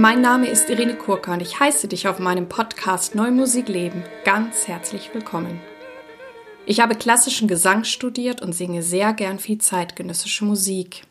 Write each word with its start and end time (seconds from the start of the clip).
Mein 0.00 0.20
Name 0.22 0.48
ist 0.48 0.70
Irene 0.70 0.96
Kurka 0.96 1.34
und 1.34 1.42
ich 1.42 1.60
heiße 1.60 1.86
dich 1.86 2.08
auf 2.08 2.18
meinem 2.20 2.48
Podcast 2.48 3.14
Neue 3.14 3.32
Musik 3.32 3.68
Leben 3.68 4.02
ganz 4.24 4.66
herzlich 4.66 5.10
willkommen. 5.12 5.60
Ich 6.64 6.80
habe 6.80 6.94
klassischen 6.94 7.48
Gesang 7.48 7.84
studiert 7.84 8.40
und 8.40 8.54
singe 8.54 8.82
sehr 8.82 9.12
gern 9.12 9.38
viel 9.38 9.58
zeitgenössische 9.58 10.46
Musik. 10.46 11.02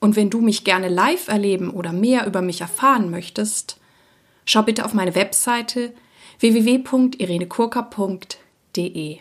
Und 0.00 0.16
wenn 0.16 0.28
du 0.28 0.40
mich 0.40 0.64
gerne 0.64 0.88
live 0.88 1.28
erleben 1.28 1.70
oder 1.70 1.92
mehr 1.92 2.26
über 2.26 2.42
mich 2.42 2.62
erfahren 2.62 3.12
möchtest, 3.12 3.78
schau 4.44 4.64
bitte 4.64 4.84
auf 4.84 4.92
meine 4.92 5.14
Webseite 5.14 5.92
www.irenekurka.de. 6.40 9.18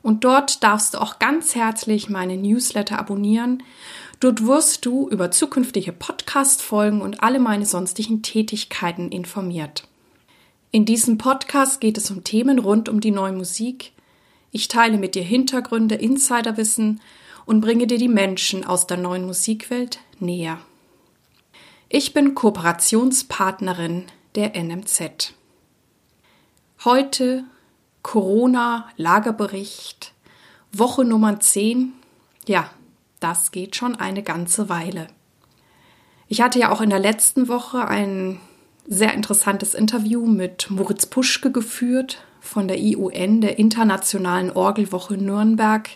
Und 0.00 0.24
dort 0.24 0.64
darfst 0.64 0.94
du 0.94 1.02
auch 1.02 1.18
ganz 1.18 1.54
herzlich 1.54 2.08
meine 2.08 2.38
Newsletter 2.38 2.98
abonnieren. 2.98 3.62
Dort 4.20 4.44
wirst 4.44 4.84
du 4.84 5.08
über 5.08 5.30
zukünftige 5.30 5.92
Podcast-Folgen 5.92 7.02
und 7.02 7.22
alle 7.22 7.38
meine 7.38 7.66
sonstigen 7.66 8.22
Tätigkeiten 8.22 9.12
informiert. 9.12 9.86
In 10.72 10.84
diesem 10.84 11.18
Podcast 11.18 11.80
geht 11.80 11.96
es 11.96 12.10
um 12.10 12.24
Themen 12.24 12.58
rund 12.58 12.88
um 12.88 13.00
die 13.00 13.12
neue 13.12 13.32
Musik. 13.32 13.92
Ich 14.50 14.66
teile 14.66 14.98
mit 14.98 15.14
dir 15.14 15.22
Hintergründe, 15.22 15.94
Insiderwissen 15.94 17.00
und 17.46 17.60
bringe 17.60 17.86
dir 17.86 17.98
die 17.98 18.08
Menschen 18.08 18.64
aus 18.64 18.88
der 18.88 18.96
neuen 18.96 19.24
Musikwelt 19.24 20.00
näher. 20.18 20.58
Ich 21.88 22.12
bin 22.12 22.34
Kooperationspartnerin 22.34 24.06
der 24.34 24.60
NMZ. 24.60 25.32
Heute 26.84 27.44
Corona-Lagerbericht, 28.02 30.12
Woche 30.72 31.04
Nummer 31.04 31.38
10. 31.38 31.92
Ja, 32.46 32.68
das 33.20 33.50
geht 33.50 33.76
schon 33.76 33.96
eine 33.96 34.22
ganze 34.22 34.68
Weile. 34.68 35.08
Ich 36.28 36.40
hatte 36.40 36.58
ja 36.58 36.70
auch 36.70 36.80
in 36.80 36.90
der 36.90 36.98
letzten 36.98 37.48
Woche 37.48 37.86
ein 37.86 38.40
sehr 38.86 39.14
interessantes 39.14 39.74
Interview 39.74 40.26
mit 40.26 40.70
Moritz 40.70 41.06
Puschke 41.06 41.52
geführt 41.52 42.22
von 42.40 42.68
der 42.68 42.78
IUN, 42.78 43.40
der 43.40 43.58
Internationalen 43.58 44.50
Orgelwoche 44.50 45.14
Nürnberg, 45.14 45.88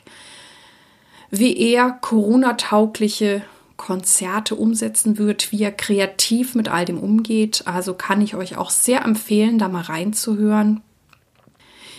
wie 1.30 1.56
er 1.56 1.90
Corona-taugliche 1.90 3.42
Konzerte 3.76 4.54
umsetzen 4.54 5.18
wird, 5.18 5.50
wie 5.50 5.62
er 5.62 5.72
kreativ 5.72 6.54
mit 6.54 6.68
all 6.68 6.84
dem 6.84 6.98
umgeht. 6.98 7.62
Also 7.66 7.94
kann 7.94 8.20
ich 8.20 8.36
euch 8.36 8.56
auch 8.56 8.70
sehr 8.70 9.04
empfehlen, 9.04 9.58
da 9.58 9.68
mal 9.68 9.82
reinzuhören. 9.82 10.82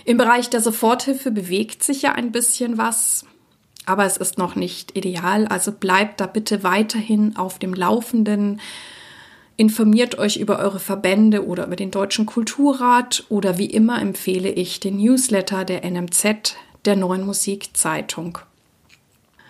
Im 0.05 0.17
Bereich 0.17 0.49
der 0.49 0.61
Soforthilfe 0.61 1.31
bewegt 1.31 1.83
sich 1.83 2.01
ja 2.01 2.11
ein 2.13 2.31
bisschen 2.31 2.77
was, 2.77 3.25
aber 3.85 4.05
es 4.05 4.17
ist 4.17 4.37
noch 4.37 4.55
nicht 4.55 4.97
ideal. 4.97 5.47
Also 5.47 5.71
bleibt 5.71 6.21
da 6.21 6.25
bitte 6.25 6.63
weiterhin 6.63 7.35
auf 7.35 7.59
dem 7.59 7.73
Laufenden. 7.73 8.61
Informiert 9.55 10.17
euch 10.17 10.37
über 10.37 10.59
eure 10.59 10.79
Verbände 10.79 11.45
oder 11.45 11.67
über 11.67 11.75
den 11.75 11.91
Deutschen 11.91 12.25
Kulturrat 12.25 13.25
oder 13.29 13.57
wie 13.57 13.67
immer 13.67 14.01
empfehle 14.01 14.49
ich 14.49 14.79
den 14.79 14.97
Newsletter 14.97 15.63
der 15.63 15.89
NMZ, 15.89 16.55
der 16.85 16.95
neuen 16.95 17.25
Musikzeitung. 17.25 18.39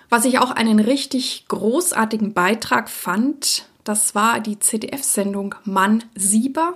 Was 0.10 0.26
ich 0.26 0.40
auch 0.40 0.52
einen 0.52 0.80
richtig 0.80 1.46
großartigen 1.48 2.34
Beitrag 2.34 2.90
fand, 2.90 3.66
das 3.84 4.14
war 4.14 4.40
die 4.40 4.60
ZDF-Sendung 4.60 5.56
Mann 5.64 6.04
Sieber 6.16 6.76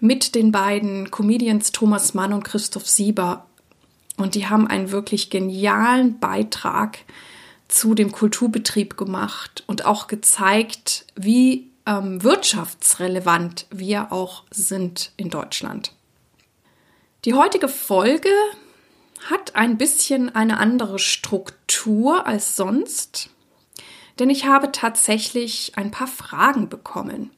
mit 0.00 0.34
den 0.34 0.50
beiden 0.52 1.10
Comedians 1.10 1.70
Thomas 1.70 2.12
Mann 2.12 2.32
und 2.32 2.42
Christoph 2.42 2.88
Sieber. 2.88 3.46
Und 4.16 4.34
die 4.34 4.48
haben 4.48 4.66
einen 4.66 4.90
wirklich 4.90 5.30
genialen 5.30 6.18
Beitrag 6.18 6.98
zu 7.68 7.94
dem 7.94 8.12
Kulturbetrieb 8.12 8.96
gemacht 8.96 9.64
und 9.66 9.86
auch 9.86 10.06
gezeigt, 10.06 11.06
wie 11.16 11.70
ähm, 11.86 12.22
wirtschaftsrelevant 12.22 13.66
wir 13.70 14.12
auch 14.12 14.44
sind 14.50 15.12
in 15.16 15.30
Deutschland. 15.30 15.92
Die 17.24 17.34
heutige 17.34 17.68
Folge 17.68 18.30
hat 19.30 19.54
ein 19.54 19.78
bisschen 19.78 20.34
eine 20.34 20.58
andere 20.58 20.98
Struktur 20.98 22.26
als 22.26 22.56
sonst, 22.56 23.30
denn 24.18 24.28
ich 24.28 24.44
habe 24.46 24.72
tatsächlich 24.72 25.72
ein 25.76 25.90
paar 25.90 26.08
Fragen 26.08 26.68
bekommen. 26.68 27.30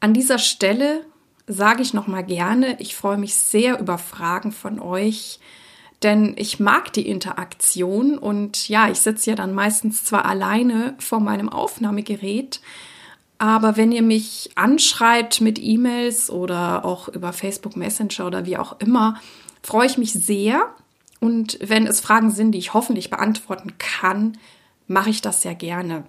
An 0.00 0.12
dieser 0.12 0.38
Stelle 0.38 1.06
sage 1.46 1.82
ich 1.82 1.94
noch 1.94 2.06
mal 2.06 2.24
gerne, 2.24 2.80
ich 2.80 2.94
freue 2.94 3.18
mich 3.18 3.34
sehr 3.34 3.78
über 3.78 3.98
Fragen 3.98 4.52
von 4.52 4.80
euch, 4.80 5.38
denn 6.02 6.34
ich 6.36 6.60
mag 6.60 6.92
die 6.92 7.08
Interaktion 7.08 8.18
und 8.18 8.68
ja, 8.68 8.90
ich 8.90 9.00
sitze 9.00 9.30
ja 9.30 9.36
dann 9.36 9.54
meistens 9.54 10.04
zwar 10.04 10.24
alleine 10.24 10.94
vor 10.98 11.20
meinem 11.20 11.48
Aufnahmegerät, 11.48 12.60
aber 13.42 13.76
wenn 13.76 13.90
ihr 13.90 14.02
mich 14.02 14.50
anschreibt 14.54 15.40
mit 15.40 15.58
E-Mails 15.60 16.30
oder 16.30 16.84
auch 16.84 17.08
über 17.08 17.32
Facebook 17.32 17.76
Messenger 17.76 18.26
oder 18.26 18.46
wie 18.46 18.56
auch 18.56 18.78
immer, 18.78 19.20
freue 19.64 19.86
ich 19.86 19.98
mich 19.98 20.12
sehr. 20.12 20.72
Und 21.18 21.58
wenn 21.60 21.88
es 21.88 22.00
Fragen 22.00 22.30
sind, 22.30 22.52
die 22.52 22.58
ich 22.58 22.72
hoffentlich 22.72 23.10
beantworten 23.10 23.78
kann, 23.78 24.38
mache 24.86 25.10
ich 25.10 25.22
das 25.22 25.42
sehr 25.42 25.56
gerne. 25.56 26.04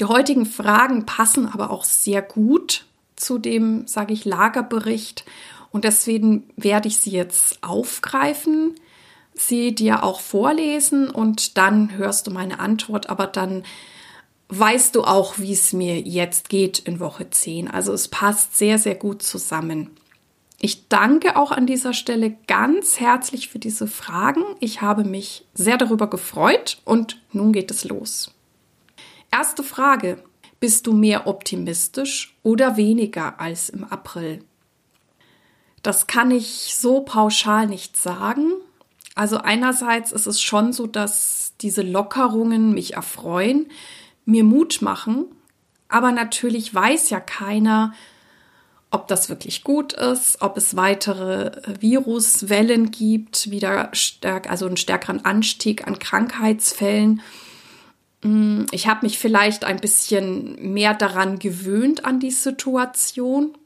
Die 0.00 0.04
heutigen 0.04 0.44
Fragen 0.44 1.06
passen 1.06 1.46
aber 1.46 1.70
auch 1.70 1.84
sehr 1.84 2.20
gut 2.20 2.84
zu 3.16 3.38
dem, 3.38 3.86
sage 3.86 4.12
ich, 4.12 4.26
Lagerbericht. 4.26 5.24
Und 5.70 5.84
deswegen 5.84 6.50
werde 6.56 6.88
ich 6.88 6.98
sie 6.98 7.10
jetzt 7.10 7.62
aufgreifen, 7.62 8.74
sie 9.40 9.74
dir 9.74 10.02
auch 10.04 10.20
vorlesen 10.20 11.10
und 11.10 11.56
dann 11.56 11.96
hörst 11.96 12.26
du 12.26 12.30
meine 12.30 12.60
Antwort, 12.60 13.10
aber 13.10 13.26
dann 13.26 13.64
weißt 14.48 14.96
du 14.96 15.04
auch, 15.04 15.38
wie 15.38 15.52
es 15.52 15.72
mir 15.72 16.00
jetzt 16.00 16.48
geht 16.48 16.78
in 16.80 17.00
Woche 17.00 17.30
10. 17.30 17.68
Also 17.70 17.92
es 17.92 18.08
passt 18.08 18.56
sehr, 18.56 18.78
sehr 18.78 18.96
gut 18.96 19.22
zusammen. 19.22 19.90
Ich 20.58 20.88
danke 20.88 21.36
auch 21.36 21.52
an 21.52 21.66
dieser 21.66 21.94
Stelle 21.94 22.36
ganz 22.46 23.00
herzlich 23.00 23.48
für 23.48 23.58
diese 23.58 23.86
Fragen. 23.86 24.44
Ich 24.60 24.82
habe 24.82 25.04
mich 25.04 25.46
sehr 25.54 25.78
darüber 25.78 26.10
gefreut 26.10 26.82
und 26.84 27.22
nun 27.32 27.52
geht 27.52 27.70
es 27.70 27.84
los. 27.84 28.34
Erste 29.30 29.62
Frage. 29.62 30.22
Bist 30.58 30.86
du 30.86 30.92
mehr 30.92 31.26
optimistisch 31.26 32.36
oder 32.42 32.76
weniger 32.76 33.40
als 33.40 33.70
im 33.70 33.84
April? 33.84 34.44
Das 35.82 36.06
kann 36.06 36.30
ich 36.30 36.74
so 36.76 37.00
pauschal 37.00 37.66
nicht 37.66 37.96
sagen. 37.96 38.52
Also 39.14 39.38
einerseits 39.38 40.12
ist 40.12 40.26
es 40.26 40.40
schon 40.40 40.72
so, 40.72 40.86
dass 40.86 41.54
diese 41.60 41.82
Lockerungen 41.82 42.72
mich 42.72 42.94
erfreuen, 42.94 43.66
mir 44.24 44.44
Mut 44.44 44.82
machen, 44.82 45.26
aber 45.88 46.12
natürlich 46.12 46.72
weiß 46.72 47.10
ja 47.10 47.20
keiner, 47.20 47.92
ob 48.90 49.06
das 49.08 49.28
wirklich 49.28 49.62
gut 49.62 49.92
ist, 49.92 50.40
ob 50.40 50.56
es 50.56 50.76
weitere 50.76 51.52
Viruswellen 51.80 52.90
gibt, 52.90 53.50
wieder 53.50 53.90
stärk, 53.92 54.50
also 54.50 54.66
einen 54.66 54.76
stärkeren 54.76 55.24
Anstieg 55.24 55.86
an 55.86 55.98
Krankheitsfällen. 55.98 57.22
Mm, 58.22 58.64
ich 58.72 58.88
habe 58.88 59.06
mich 59.06 59.18
vielleicht 59.18 59.64
ein 59.64 59.80
bisschen 59.80 60.72
mehr 60.72 60.94
daran 60.94 61.38
gewöhnt 61.38 62.04
an 62.04 62.18
die 62.18 62.32
Situation. 62.32 63.56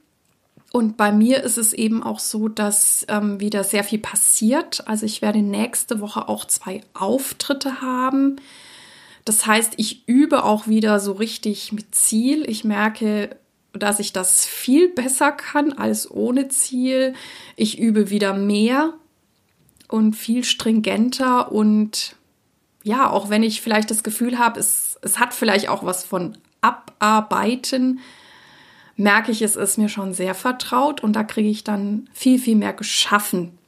Und 0.75 0.97
bei 0.97 1.13
mir 1.13 1.45
ist 1.45 1.57
es 1.57 1.73
eben 1.73 2.03
auch 2.03 2.19
so, 2.19 2.49
dass 2.49 3.07
ähm, 3.09 3.39
wieder 3.39 3.63
sehr 3.63 3.85
viel 3.85 4.01
passiert. 4.01 4.89
Also 4.89 5.07
ich 5.07 5.23
werde 5.23 5.39
nächste 5.39 6.01
Woche 6.01 6.29
auch 6.29 6.47
zwei 6.47 6.81
Auftritte 6.95 7.81
haben. 7.81 8.41
Das 9.25 9.47
heißt, 9.47 9.75
ich 9.77 10.09
übe 10.09 10.43
auch 10.43 10.67
wieder 10.67 10.99
so 10.99 11.13
richtig 11.13 11.73
mit 11.73 11.95
Ziel. 11.95 12.43
Ich 12.51 12.65
merke, 12.65 13.37
dass 13.73 14.01
ich 14.01 14.13
das 14.13 14.47
viel 14.47 14.89
besser 14.89 15.31
kann 15.31 15.73
als 15.75 16.11
ohne 16.11 16.49
Ziel. 16.49 17.15
Ich 17.55 17.79
übe 17.79 18.11
wieder 18.11 18.35
mehr 18.35 18.95
und 19.87 20.15
viel 20.15 20.43
stringenter 20.43 21.53
und 21.53 22.17
ja, 22.83 23.09
auch 23.09 23.31
wenn 23.31 23.45
ich 23.45 23.63
vielleicht 23.63 23.93
das 23.93 24.03
Gefühl 24.03 24.41
habe, 24.41 24.59
es, 24.59 24.99
es 25.03 25.21
hat 25.21 25.35
vielleicht 25.35 25.69
auch 25.69 25.85
was 25.85 26.05
von 26.05 26.37
Abarbeiten, 26.63 28.01
merke 28.97 29.33
ich, 29.33 29.43
es 29.43 29.57
ist 29.57 29.79
mir 29.79 29.89
schon 29.89 30.15
sehr 30.15 30.35
vertraut 30.35 31.03
und 31.03 31.15
da 31.15 31.25
kriege 31.25 31.49
ich 31.49 31.65
dann 31.65 32.09
viel, 32.13 32.39
viel 32.39 32.57
mehr 32.57 32.73
geschaffen. 32.73 33.59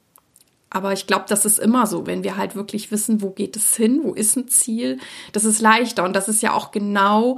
Aber 0.69 0.93
ich 0.93 1.07
glaube, 1.07 1.25
das 1.27 1.45
ist 1.45 1.59
immer 1.59 1.87
so, 1.87 2.05
wenn 2.05 2.23
wir 2.23 2.37
halt 2.37 2.55
wirklich 2.55 2.91
wissen, 2.91 3.21
wo 3.21 3.31
geht 3.31 3.55
es 3.55 3.75
hin, 3.75 4.01
wo 4.03 4.13
ist 4.13 4.35
ein 4.35 4.47
Ziel, 4.47 4.99
das 5.31 5.45
ist 5.45 5.61
leichter 5.61 6.03
und 6.03 6.15
das 6.15 6.27
ist 6.27 6.41
ja 6.41 6.53
auch 6.53 6.71
genau 6.71 7.37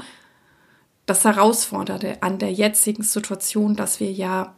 das 1.06 1.26
Herausfordernde 1.26 2.22
an 2.22 2.40
der 2.40 2.52
jetzigen 2.52 3.04
Situation, 3.04 3.76
dass 3.76 4.00
wir 4.00 4.12
ja 4.12 4.56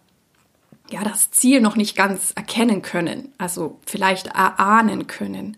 ja 0.91 1.03
das 1.03 1.31
Ziel 1.31 1.61
noch 1.61 1.75
nicht 1.75 1.95
ganz 1.95 2.31
erkennen 2.35 2.81
können, 2.81 3.29
also 3.37 3.79
vielleicht 3.85 4.27
erahnen 4.27 5.07
können. 5.07 5.57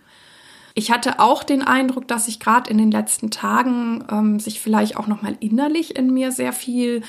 Ich 0.76 0.92
hatte 0.92 1.20
auch 1.20 1.44
den 1.44 1.62
Eindruck, 1.62 2.08
dass 2.08 2.26
sich 2.26 2.40
gerade 2.40 2.70
in 2.70 2.78
den 2.78 2.92
letzten 2.92 3.30
Tagen 3.30 4.04
ähm, 4.10 4.40
sich 4.40 4.60
vielleicht 4.60 4.98
auch 4.98 5.08
noch 5.08 5.22
mal 5.22 5.38
innerlich 5.40 5.96
in 5.96 6.14
mir 6.14 6.32
sehr 6.32 6.54
viel 6.54 7.04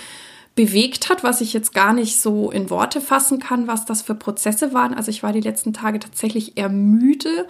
bewegt 0.55 1.09
hat, 1.09 1.25
was 1.25 1.41
ich 1.41 1.53
jetzt 1.53 1.75
gar 1.75 1.93
nicht 1.93 2.21
so 2.21 2.51
in 2.51 2.71
Worte 2.71 3.01
fassen 3.01 3.39
kann, 3.41 3.67
was 3.67 3.87
das 3.87 4.03
für 4.03 4.15
Prozesse 4.15 4.73
waren. 4.73 4.95
Also 4.95 5.11
ich 5.11 5.23
war 5.23 5.33
die 5.33 5.41
letzten 5.41 5.73
Tage 5.73 5.99
tatsächlich 5.99 6.56
eher 6.56 6.69
müde, 6.69 7.49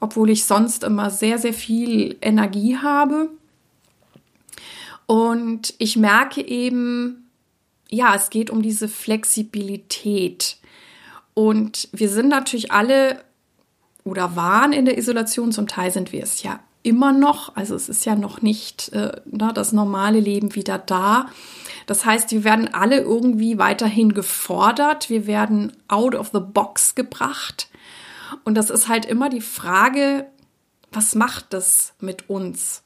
obwohl 0.00 0.30
ich 0.30 0.44
sonst 0.44 0.82
immer 0.84 1.10
sehr, 1.10 1.38
sehr 1.38 1.52
viel 1.52 2.16
Energie 2.22 2.78
habe. 2.78 3.30
Und 5.06 5.74
ich 5.78 5.96
merke 5.96 6.46
eben, 6.46 7.28
ja, 7.90 8.14
es 8.14 8.30
geht 8.30 8.50
um 8.50 8.62
diese 8.62 8.88
Flexibilität. 8.88 10.56
Und 11.34 11.88
wir 11.92 12.08
sind 12.08 12.28
natürlich 12.28 12.72
alle 12.72 13.22
oder 14.04 14.36
waren 14.36 14.72
in 14.72 14.86
der 14.86 14.96
Isolation, 14.96 15.52
zum 15.52 15.66
Teil 15.66 15.90
sind 15.90 16.12
wir 16.12 16.22
es 16.22 16.42
ja 16.42 16.60
immer 16.88 17.12
noch. 17.12 17.54
Also 17.54 17.74
es 17.74 17.88
ist 17.88 18.04
ja 18.04 18.14
noch 18.16 18.42
nicht 18.42 18.92
äh, 18.92 19.12
na, 19.26 19.52
das 19.52 19.72
normale 19.72 20.20
Leben 20.20 20.54
wieder 20.54 20.78
da. 20.78 21.26
Das 21.86 22.04
heißt, 22.04 22.32
wir 22.32 22.44
werden 22.44 22.72
alle 22.72 23.00
irgendwie 23.00 23.58
weiterhin 23.58 24.14
gefordert. 24.14 25.10
Wir 25.10 25.26
werden 25.26 25.72
out 25.88 26.14
of 26.14 26.30
the 26.32 26.40
box 26.40 26.94
gebracht. 26.94 27.68
Und 28.44 28.56
das 28.56 28.70
ist 28.70 28.88
halt 28.88 29.06
immer 29.06 29.28
die 29.28 29.40
Frage, 29.40 30.26
was 30.92 31.14
macht 31.14 31.52
das 31.52 31.94
mit 32.00 32.28
uns? 32.28 32.82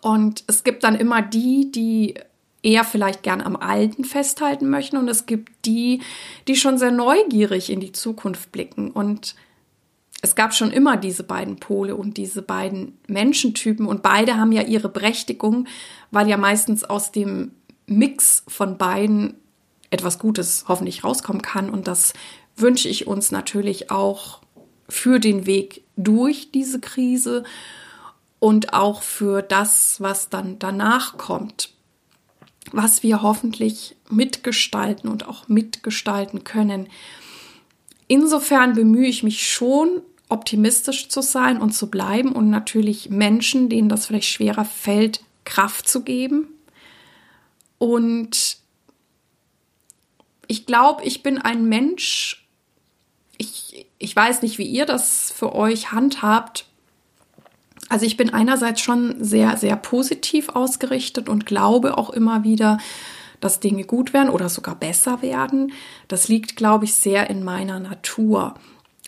Und 0.00 0.44
es 0.48 0.64
gibt 0.64 0.84
dann 0.84 0.96
immer 0.96 1.22
die, 1.22 1.70
die 1.70 2.14
eher 2.62 2.84
vielleicht 2.84 3.22
gern 3.22 3.40
am 3.40 3.56
Alten 3.56 4.04
festhalten 4.04 4.70
möchten 4.70 4.96
und 4.96 5.08
es 5.08 5.26
gibt 5.26 5.64
die, 5.64 6.00
die 6.46 6.56
schon 6.56 6.78
sehr 6.78 6.92
neugierig 6.92 7.70
in 7.70 7.80
die 7.80 7.92
Zukunft 7.92 8.52
blicken. 8.52 8.90
Und 8.90 9.34
es 10.22 10.36
gab 10.36 10.54
schon 10.54 10.70
immer 10.70 10.96
diese 10.96 11.24
beiden 11.24 11.56
Pole 11.56 11.96
und 11.96 12.16
diese 12.16 12.42
beiden 12.42 12.96
Menschentypen 13.08 13.86
und 13.86 14.02
beide 14.02 14.36
haben 14.36 14.52
ja 14.52 14.62
ihre 14.62 14.88
Berechtigung, 14.88 15.66
weil 16.12 16.28
ja 16.28 16.36
meistens 16.36 16.84
aus 16.84 17.10
dem 17.10 17.50
Mix 17.86 18.44
von 18.46 18.78
beiden 18.78 19.34
etwas 19.90 20.20
Gutes 20.20 20.64
hoffentlich 20.68 21.02
rauskommen 21.02 21.42
kann 21.42 21.68
und 21.68 21.88
das 21.88 22.14
wünsche 22.56 22.88
ich 22.88 23.08
uns 23.08 23.32
natürlich 23.32 23.90
auch 23.90 24.40
für 24.88 25.18
den 25.18 25.44
Weg 25.44 25.82
durch 25.96 26.52
diese 26.52 26.80
Krise 26.80 27.42
und 28.38 28.74
auch 28.74 29.02
für 29.02 29.42
das, 29.42 30.00
was 30.00 30.28
dann 30.28 30.58
danach 30.60 31.16
kommt, 31.16 31.70
was 32.70 33.02
wir 33.02 33.22
hoffentlich 33.22 33.96
mitgestalten 34.08 35.10
und 35.10 35.26
auch 35.26 35.48
mitgestalten 35.48 36.44
können. 36.44 36.88
Insofern 38.06 38.74
bemühe 38.74 39.08
ich 39.08 39.22
mich 39.22 39.48
schon, 39.50 40.02
optimistisch 40.32 41.08
zu 41.08 41.20
sein 41.20 41.60
und 41.60 41.72
zu 41.72 41.90
bleiben 41.90 42.32
und 42.32 42.48
natürlich 42.50 43.10
Menschen, 43.10 43.68
denen 43.68 43.88
das 43.88 44.06
vielleicht 44.06 44.28
schwerer 44.28 44.64
fällt, 44.64 45.20
Kraft 45.44 45.88
zu 45.88 46.02
geben. 46.02 46.48
Und 47.78 48.56
ich 50.46 50.66
glaube, 50.66 51.04
ich 51.04 51.22
bin 51.22 51.38
ein 51.38 51.68
Mensch, 51.68 52.46
ich, 53.36 53.86
ich 53.98 54.16
weiß 54.16 54.42
nicht, 54.42 54.58
wie 54.58 54.66
ihr 54.66 54.86
das 54.86 55.30
für 55.30 55.54
euch 55.54 55.92
handhabt. 55.92 56.66
Also 57.88 58.06
ich 58.06 58.16
bin 58.16 58.32
einerseits 58.32 58.80
schon 58.80 59.22
sehr, 59.22 59.56
sehr 59.56 59.76
positiv 59.76 60.48
ausgerichtet 60.50 61.28
und 61.28 61.44
glaube 61.44 61.98
auch 61.98 62.10
immer 62.10 62.44
wieder, 62.44 62.78
dass 63.40 63.60
Dinge 63.60 63.84
gut 63.84 64.12
werden 64.12 64.30
oder 64.30 64.48
sogar 64.48 64.76
besser 64.76 65.20
werden. 65.20 65.72
Das 66.08 66.28
liegt, 66.28 66.56
glaube 66.56 66.86
ich, 66.86 66.94
sehr 66.94 67.28
in 67.28 67.42
meiner 67.42 67.80
Natur. 67.80 68.54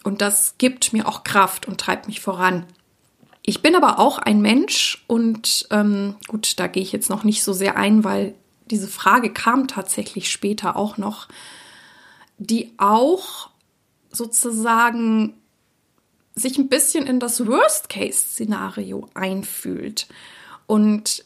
Und 0.05 0.21
das 0.21 0.55
gibt 0.59 0.93
mir 0.93 1.09
auch 1.09 1.25
Kraft 1.25 1.67
und 1.67 1.81
treibt 1.81 2.07
mich 2.07 2.21
voran. 2.21 2.67
Ich 3.43 3.63
bin 3.63 3.75
aber 3.75 3.99
auch 3.99 4.19
ein 4.19 4.41
Mensch 4.41 5.05
und 5.07 5.67
ähm, 5.71 6.17
gut, 6.29 6.59
da 6.61 6.67
gehe 6.67 6.83
ich 6.83 6.93
jetzt 6.93 7.11
noch 7.11 7.25
nicht 7.25 7.43
so 7.43 7.53
sehr 7.53 7.77
ein, 7.77 8.05
weil 8.05 8.35
diese 8.71 8.89
Frage 8.89 9.33
kam 9.33 9.67
tatsächlich 9.67 10.31
später 10.31 10.77
auch 10.77 10.97
noch, 10.97 11.29
die 12.39 12.73
auch 12.79 13.51
sozusagen 14.11 15.35
sich 16.35 16.59
ein 16.59 16.69
bisschen 16.69 17.07
in 17.07 17.21
das 17.21 17.47
Worst-Case-Szenario 17.47 19.09
einfühlt. 19.15 20.07
Und 20.67 21.25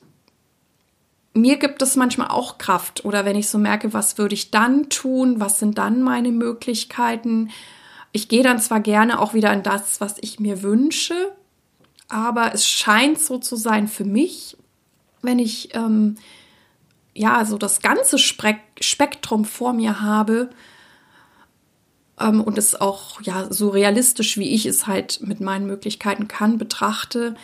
mir 1.34 1.56
gibt 1.56 1.82
es 1.82 1.96
manchmal 1.96 2.28
auch 2.28 2.58
Kraft 2.58 3.04
oder 3.04 3.24
wenn 3.24 3.36
ich 3.36 3.48
so 3.48 3.58
merke, 3.58 3.92
was 3.92 4.18
würde 4.18 4.34
ich 4.34 4.50
dann 4.50 4.88
tun, 4.88 5.40
was 5.40 5.58
sind 5.58 5.78
dann 5.78 6.02
meine 6.02 6.32
Möglichkeiten. 6.32 7.50
Ich 8.12 8.28
gehe 8.28 8.42
dann 8.42 8.60
zwar 8.60 8.80
gerne 8.80 9.20
auch 9.20 9.34
wieder 9.34 9.52
in 9.52 9.62
das, 9.62 10.00
was 10.00 10.16
ich 10.20 10.40
mir 10.40 10.62
wünsche, 10.62 11.14
aber 12.08 12.54
es 12.54 12.66
scheint 12.66 13.20
so 13.20 13.38
zu 13.38 13.56
sein 13.56 13.86
für 13.86 14.04
mich, 14.04 14.56
wenn 15.20 15.38
ich 15.38 15.74
ähm, 15.74 16.16
ja 17.14 17.44
so 17.44 17.58
das 17.58 17.80
ganze 17.80 18.18
Spektrum 18.18 19.44
vor 19.44 19.72
mir 19.72 20.00
habe, 20.00 20.50
ähm, 22.20 22.40
und 22.40 22.58
es 22.58 22.80
auch 22.80 23.20
ja 23.22 23.46
so 23.50 23.68
realistisch, 23.68 24.36
wie 24.38 24.54
ich 24.54 24.66
es 24.66 24.86
halt 24.86 25.20
mit 25.22 25.40
meinen 25.40 25.66
Möglichkeiten 25.66 26.28
kann, 26.28 26.58
betrachte, 26.58 27.34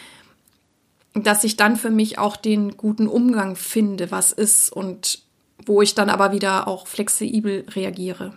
dass 1.14 1.44
ich 1.44 1.56
dann 1.56 1.76
für 1.76 1.90
mich 1.90 2.18
auch 2.18 2.36
den 2.36 2.76
guten 2.76 3.06
Umgang 3.06 3.56
finde, 3.56 4.10
was 4.10 4.32
ist 4.32 4.72
und 4.72 5.22
wo 5.64 5.80
ich 5.82 5.94
dann 5.94 6.10
aber 6.10 6.32
wieder 6.32 6.66
auch 6.66 6.86
flexibel 6.86 7.64
reagiere. 7.70 8.36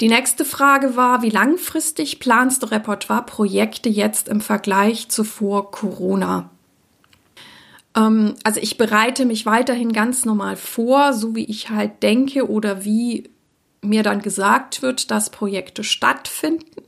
Die 0.00 0.08
nächste 0.08 0.44
Frage 0.44 0.96
war, 0.96 1.22
wie 1.22 1.30
langfristig 1.30 2.20
planst 2.20 2.62
du 2.62 2.66
Repertoire-Projekte 2.66 3.88
jetzt 3.88 4.28
im 4.28 4.40
Vergleich 4.40 5.08
zu 5.08 5.24
vor 5.24 5.70
Corona? 5.70 6.50
Ähm, 7.96 8.34
also 8.44 8.60
ich 8.60 8.76
bereite 8.76 9.24
mich 9.24 9.46
weiterhin 9.46 9.92
ganz 9.92 10.24
normal 10.24 10.56
vor, 10.56 11.14
so 11.14 11.34
wie 11.34 11.46
ich 11.46 11.70
halt 11.70 12.02
denke 12.02 12.48
oder 12.48 12.84
wie 12.84 13.30
mir 13.80 14.02
dann 14.02 14.20
gesagt 14.20 14.82
wird, 14.82 15.10
dass 15.10 15.30
Projekte 15.30 15.82
stattfinden. 15.82 16.82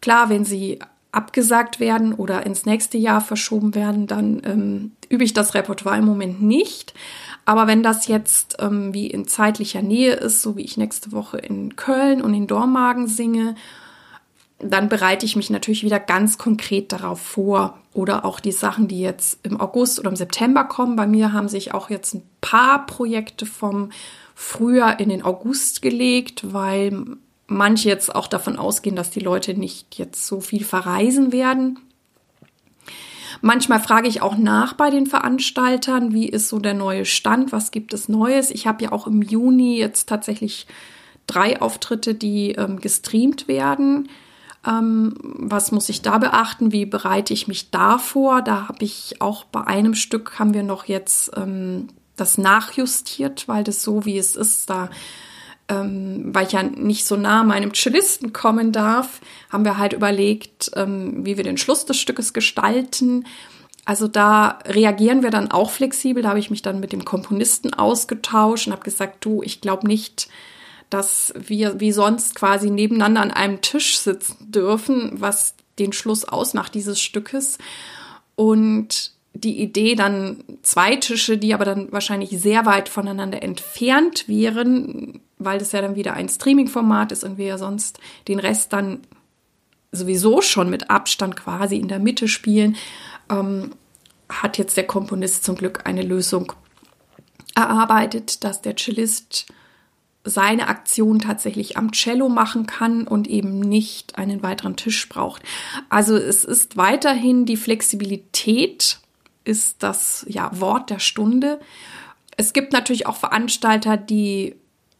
Klar, 0.00 0.30
wenn 0.30 0.44
sie 0.44 0.78
abgesagt 1.12 1.78
werden 1.78 2.14
oder 2.14 2.46
ins 2.46 2.64
nächste 2.64 2.96
Jahr 2.96 3.20
verschoben 3.20 3.74
werden, 3.74 4.06
dann 4.06 4.40
ähm, 4.44 4.92
übe 5.10 5.24
ich 5.24 5.34
das 5.34 5.54
Repertoire 5.54 5.98
im 5.98 6.06
Moment 6.06 6.42
nicht. 6.42 6.94
Aber 7.44 7.66
wenn 7.66 7.82
das 7.82 8.06
jetzt 8.06 8.56
ähm, 8.60 8.94
wie 8.94 9.08
in 9.08 9.26
zeitlicher 9.26 9.82
Nähe 9.82 10.14
ist, 10.14 10.42
so 10.42 10.56
wie 10.56 10.62
ich 10.62 10.76
nächste 10.76 11.12
Woche 11.12 11.38
in 11.38 11.74
Köln 11.76 12.22
und 12.22 12.34
in 12.34 12.46
Dormagen 12.46 13.08
singe, 13.08 13.56
dann 14.60 14.88
bereite 14.88 15.26
ich 15.26 15.34
mich 15.34 15.50
natürlich 15.50 15.82
wieder 15.82 15.98
ganz 15.98 16.38
konkret 16.38 16.92
darauf 16.92 17.20
vor. 17.20 17.78
Oder 17.94 18.24
auch 18.24 18.40
die 18.40 18.52
Sachen, 18.52 18.88
die 18.88 19.00
jetzt 19.00 19.40
im 19.42 19.60
August 19.60 19.98
oder 19.98 20.08
im 20.08 20.16
September 20.16 20.64
kommen. 20.64 20.96
Bei 20.96 21.06
mir 21.06 21.32
haben 21.32 21.48
sich 21.48 21.74
auch 21.74 21.90
jetzt 21.90 22.14
ein 22.14 22.22
paar 22.40 22.86
Projekte 22.86 23.44
vom 23.44 23.90
früher 24.34 24.98
in 24.98 25.08
den 25.08 25.22
August 25.22 25.82
gelegt, 25.82 26.52
weil 26.52 27.04
manche 27.48 27.88
jetzt 27.88 28.14
auch 28.14 28.28
davon 28.28 28.56
ausgehen, 28.56 28.96
dass 28.96 29.10
die 29.10 29.20
Leute 29.20 29.54
nicht 29.54 29.98
jetzt 29.98 30.26
so 30.26 30.40
viel 30.40 30.64
verreisen 30.64 31.32
werden. 31.32 31.78
Manchmal 33.44 33.80
frage 33.80 34.06
ich 34.06 34.22
auch 34.22 34.36
nach 34.36 34.74
bei 34.74 34.88
den 34.88 35.06
Veranstaltern, 35.06 36.14
wie 36.14 36.28
ist 36.28 36.48
so 36.48 36.60
der 36.60 36.74
neue 36.74 37.04
Stand, 37.04 37.50
was 37.50 37.72
gibt 37.72 37.92
es 37.92 38.08
Neues. 38.08 38.52
Ich 38.52 38.68
habe 38.68 38.84
ja 38.84 38.92
auch 38.92 39.08
im 39.08 39.20
Juni 39.20 39.76
jetzt 39.76 40.08
tatsächlich 40.08 40.68
drei 41.26 41.60
Auftritte, 41.60 42.14
die 42.14 42.52
ähm, 42.52 42.80
gestreamt 42.80 43.48
werden. 43.48 44.08
Ähm, 44.64 45.14
was 45.20 45.72
muss 45.72 45.88
ich 45.88 46.02
da 46.02 46.18
beachten? 46.18 46.70
Wie 46.70 46.86
bereite 46.86 47.32
ich 47.32 47.48
mich 47.48 47.72
da 47.72 47.98
vor? 47.98 48.42
Da 48.42 48.68
habe 48.68 48.84
ich 48.84 49.20
auch 49.20 49.42
bei 49.44 49.66
einem 49.66 49.96
Stück 49.96 50.38
haben 50.38 50.54
wir 50.54 50.62
noch 50.62 50.84
jetzt 50.84 51.32
ähm, 51.36 51.88
das 52.14 52.38
nachjustiert, 52.38 53.48
weil 53.48 53.64
das 53.64 53.82
so 53.82 54.04
wie 54.04 54.18
es 54.18 54.36
ist, 54.36 54.70
da 54.70 54.88
ähm, 55.68 56.34
weil 56.34 56.46
ich 56.46 56.52
ja 56.52 56.62
nicht 56.62 57.04
so 57.06 57.16
nah 57.16 57.44
meinem 57.44 57.72
Cellisten 57.74 58.32
kommen 58.32 58.72
darf, 58.72 59.20
haben 59.50 59.64
wir 59.64 59.78
halt 59.78 59.92
überlegt, 59.92 60.70
ähm, 60.74 61.24
wie 61.24 61.36
wir 61.36 61.44
den 61.44 61.56
Schluss 61.56 61.86
des 61.86 61.98
Stückes 61.98 62.32
gestalten. 62.32 63.24
Also 63.84 64.06
da 64.08 64.58
reagieren 64.66 65.22
wir 65.22 65.30
dann 65.30 65.50
auch 65.50 65.70
flexibel. 65.70 66.22
Da 66.22 66.30
habe 66.30 66.38
ich 66.38 66.50
mich 66.50 66.62
dann 66.62 66.80
mit 66.80 66.92
dem 66.92 67.04
Komponisten 67.04 67.74
ausgetauscht 67.74 68.66
und 68.66 68.72
habe 68.72 68.84
gesagt, 68.84 69.24
du, 69.24 69.42
ich 69.42 69.60
glaube 69.60 69.86
nicht, 69.86 70.28
dass 70.90 71.32
wir 71.36 71.80
wie 71.80 71.92
sonst 71.92 72.34
quasi 72.34 72.70
nebeneinander 72.70 73.22
an 73.22 73.30
einem 73.30 73.60
Tisch 73.60 73.98
sitzen 73.98 74.52
dürfen, 74.52 75.12
was 75.14 75.54
den 75.78 75.92
Schluss 75.92 76.24
ausmacht 76.24 76.74
dieses 76.74 77.00
Stückes. 77.00 77.58
Und 78.36 79.12
die 79.34 79.60
Idee, 79.60 79.94
dann 79.94 80.44
zwei 80.62 80.96
Tische, 80.96 81.38
die 81.38 81.54
aber 81.54 81.64
dann 81.64 81.90
wahrscheinlich 81.90 82.30
sehr 82.30 82.66
weit 82.66 82.88
voneinander 82.88 83.42
entfernt 83.42 84.28
wären, 84.28 85.20
weil 85.44 85.58
das 85.58 85.72
ja 85.72 85.80
dann 85.80 85.96
wieder 85.96 86.14
ein 86.14 86.28
Streaming-Format 86.28 87.12
ist 87.12 87.24
und 87.24 87.38
wir 87.38 87.46
ja 87.46 87.58
sonst 87.58 87.98
den 88.28 88.38
Rest 88.38 88.72
dann 88.72 89.00
sowieso 89.92 90.40
schon 90.40 90.70
mit 90.70 90.90
Abstand 90.90 91.36
quasi 91.36 91.76
in 91.76 91.88
der 91.88 91.98
Mitte 91.98 92.28
spielen, 92.28 92.76
ähm, 93.30 93.72
hat 94.28 94.58
jetzt 94.58 94.76
der 94.76 94.86
Komponist 94.86 95.44
zum 95.44 95.56
Glück 95.56 95.86
eine 95.86 96.02
Lösung 96.02 96.52
erarbeitet, 97.54 98.44
dass 98.44 98.62
der 98.62 98.76
Cellist 98.76 99.46
seine 100.24 100.68
Aktion 100.68 101.18
tatsächlich 101.18 101.76
am 101.76 101.92
Cello 101.92 102.28
machen 102.28 102.66
kann 102.66 103.06
und 103.06 103.26
eben 103.26 103.58
nicht 103.58 104.16
einen 104.16 104.42
weiteren 104.42 104.76
Tisch 104.76 105.08
braucht. 105.08 105.42
Also 105.88 106.16
es 106.16 106.44
ist 106.44 106.76
weiterhin 106.76 107.44
die 107.44 107.56
Flexibilität 107.56 108.98
ist 109.44 109.82
das 109.82 110.24
ja, 110.28 110.48
Wort 110.60 110.90
der 110.90 111.00
Stunde. 111.00 111.60
Es 112.36 112.52
gibt 112.52 112.72
natürlich 112.72 113.06
auch 113.06 113.16
Veranstalter, 113.16 113.96
die 113.96 114.54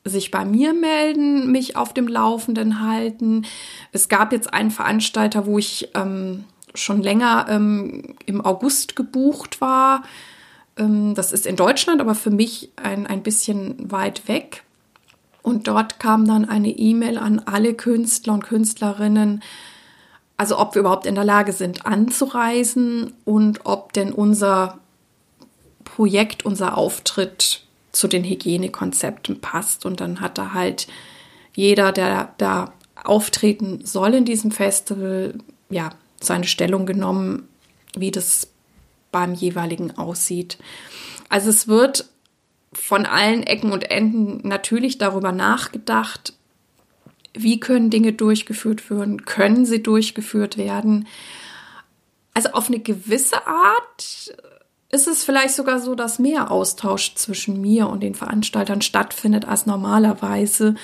sich 0.04 0.30
bei 0.30 0.44
mir 0.44 0.72
melden, 0.72 1.52
mich 1.52 1.76
auf 1.76 1.94
dem 1.94 2.08
Laufenden 2.08 2.80
halten. 2.80 3.46
Es 3.92 4.08
gab 4.08 4.32
jetzt 4.32 4.52
einen 4.52 4.70
Veranstalter, 4.70 5.46
wo 5.46 5.58
ich 5.58 5.90
ähm, 5.94 6.44
schon 6.74 7.02
länger 7.02 7.46
ähm, 7.48 8.16
im 8.26 8.44
August 8.44 8.96
gebucht 8.96 9.60
war. 9.60 10.02
Ähm, 10.76 11.14
das 11.14 11.32
ist 11.32 11.46
in 11.46 11.56
Deutschland, 11.56 12.00
aber 12.00 12.14
für 12.14 12.30
mich 12.30 12.70
ein, 12.76 13.06
ein 13.06 13.22
bisschen 13.22 13.90
weit 13.90 14.26
weg. 14.28 14.64
Und 15.42 15.68
dort 15.68 15.98
kam 15.98 16.26
dann 16.26 16.48
eine 16.48 16.70
E-Mail 16.70 17.18
an 17.18 17.40
alle 17.40 17.74
Künstler 17.74 18.34
und 18.34 18.44
Künstlerinnen, 18.44 19.42
also 20.36 20.58
ob 20.58 20.74
wir 20.74 20.80
überhaupt 20.80 21.06
in 21.06 21.14
der 21.14 21.24
Lage 21.24 21.52
sind 21.52 21.84
anzureisen 21.86 23.12
und 23.24 23.60
ob 23.64 23.92
denn 23.92 24.12
unser 24.12 24.78
Projekt, 25.84 26.44
unser 26.44 26.76
Auftritt 26.76 27.64
zu 27.92 28.08
den 28.08 28.24
Hygienekonzepten 28.24 29.40
passt. 29.40 29.86
Und 29.86 30.00
dann 30.00 30.20
hat 30.20 30.38
da 30.38 30.52
halt 30.52 30.88
jeder, 31.54 31.92
der 31.92 32.34
da 32.38 32.72
auftreten 33.04 33.84
soll 33.84 34.14
in 34.14 34.24
diesem 34.24 34.50
Festival, 34.50 35.34
ja, 35.70 35.90
seine 36.20 36.46
Stellung 36.46 36.86
genommen, 36.86 37.48
wie 37.96 38.10
das 38.10 38.48
beim 39.10 39.34
jeweiligen 39.34 39.96
aussieht. 39.98 40.58
Also 41.28 41.50
es 41.50 41.68
wird 41.68 42.08
von 42.72 43.04
allen 43.04 43.42
Ecken 43.42 43.72
und 43.72 43.90
Enden 43.90 44.46
natürlich 44.48 44.98
darüber 44.98 45.32
nachgedacht, 45.32 46.32
wie 47.34 47.60
können 47.60 47.90
Dinge 47.90 48.12
durchgeführt 48.12 48.90
werden, 48.90 49.24
können 49.24 49.66
sie 49.66 49.82
durchgeführt 49.82 50.56
werden. 50.56 51.06
Also 52.34 52.50
auf 52.50 52.68
eine 52.68 52.80
gewisse 52.80 53.46
Art 53.46 54.34
ist 54.92 55.08
es 55.08 55.24
vielleicht 55.24 55.54
sogar 55.54 55.80
so, 55.80 55.94
dass 55.94 56.18
mehr 56.18 56.50
Austausch 56.50 57.14
zwischen 57.14 57.60
mir 57.60 57.88
und 57.88 58.00
den 58.00 58.14
Veranstaltern 58.14 58.82
stattfindet 58.82 59.46
als 59.46 59.64
normalerweise, 59.64 60.74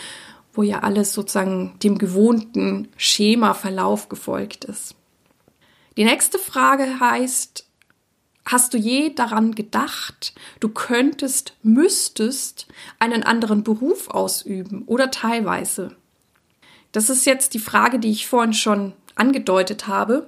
wo 0.54 0.62
ja 0.62 0.80
alles 0.80 1.12
sozusagen 1.12 1.78
dem 1.82 1.98
gewohnten 1.98 2.88
Schemaverlauf 2.96 4.08
gefolgt 4.08 4.64
ist. 4.64 4.94
Die 5.98 6.04
nächste 6.04 6.38
Frage 6.38 7.00
heißt, 7.00 7.66
hast 8.46 8.72
du 8.72 8.78
je 8.78 9.14
daran 9.14 9.54
gedacht, 9.54 10.32
du 10.58 10.70
könntest, 10.70 11.52
müsstest 11.62 12.66
einen 12.98 13.22
anderen 13.22 13.62
Beruf 13.62 14.08
ausüben 14.08 14.84
oder 14.86 15.10
teilweise? 15.10 15.94
Das 16.92 17.10
ist 17.10 17.26
jetzt 17.26 17.52
die 17.52 17.58
Frage, 17.58 17.98
die 17.98 18.10
ich 18.10 18.26
vorhin 18.26 18.54
schon 18.54 18.94
angedeutet 19.16 19.86
habe 19.86 20.26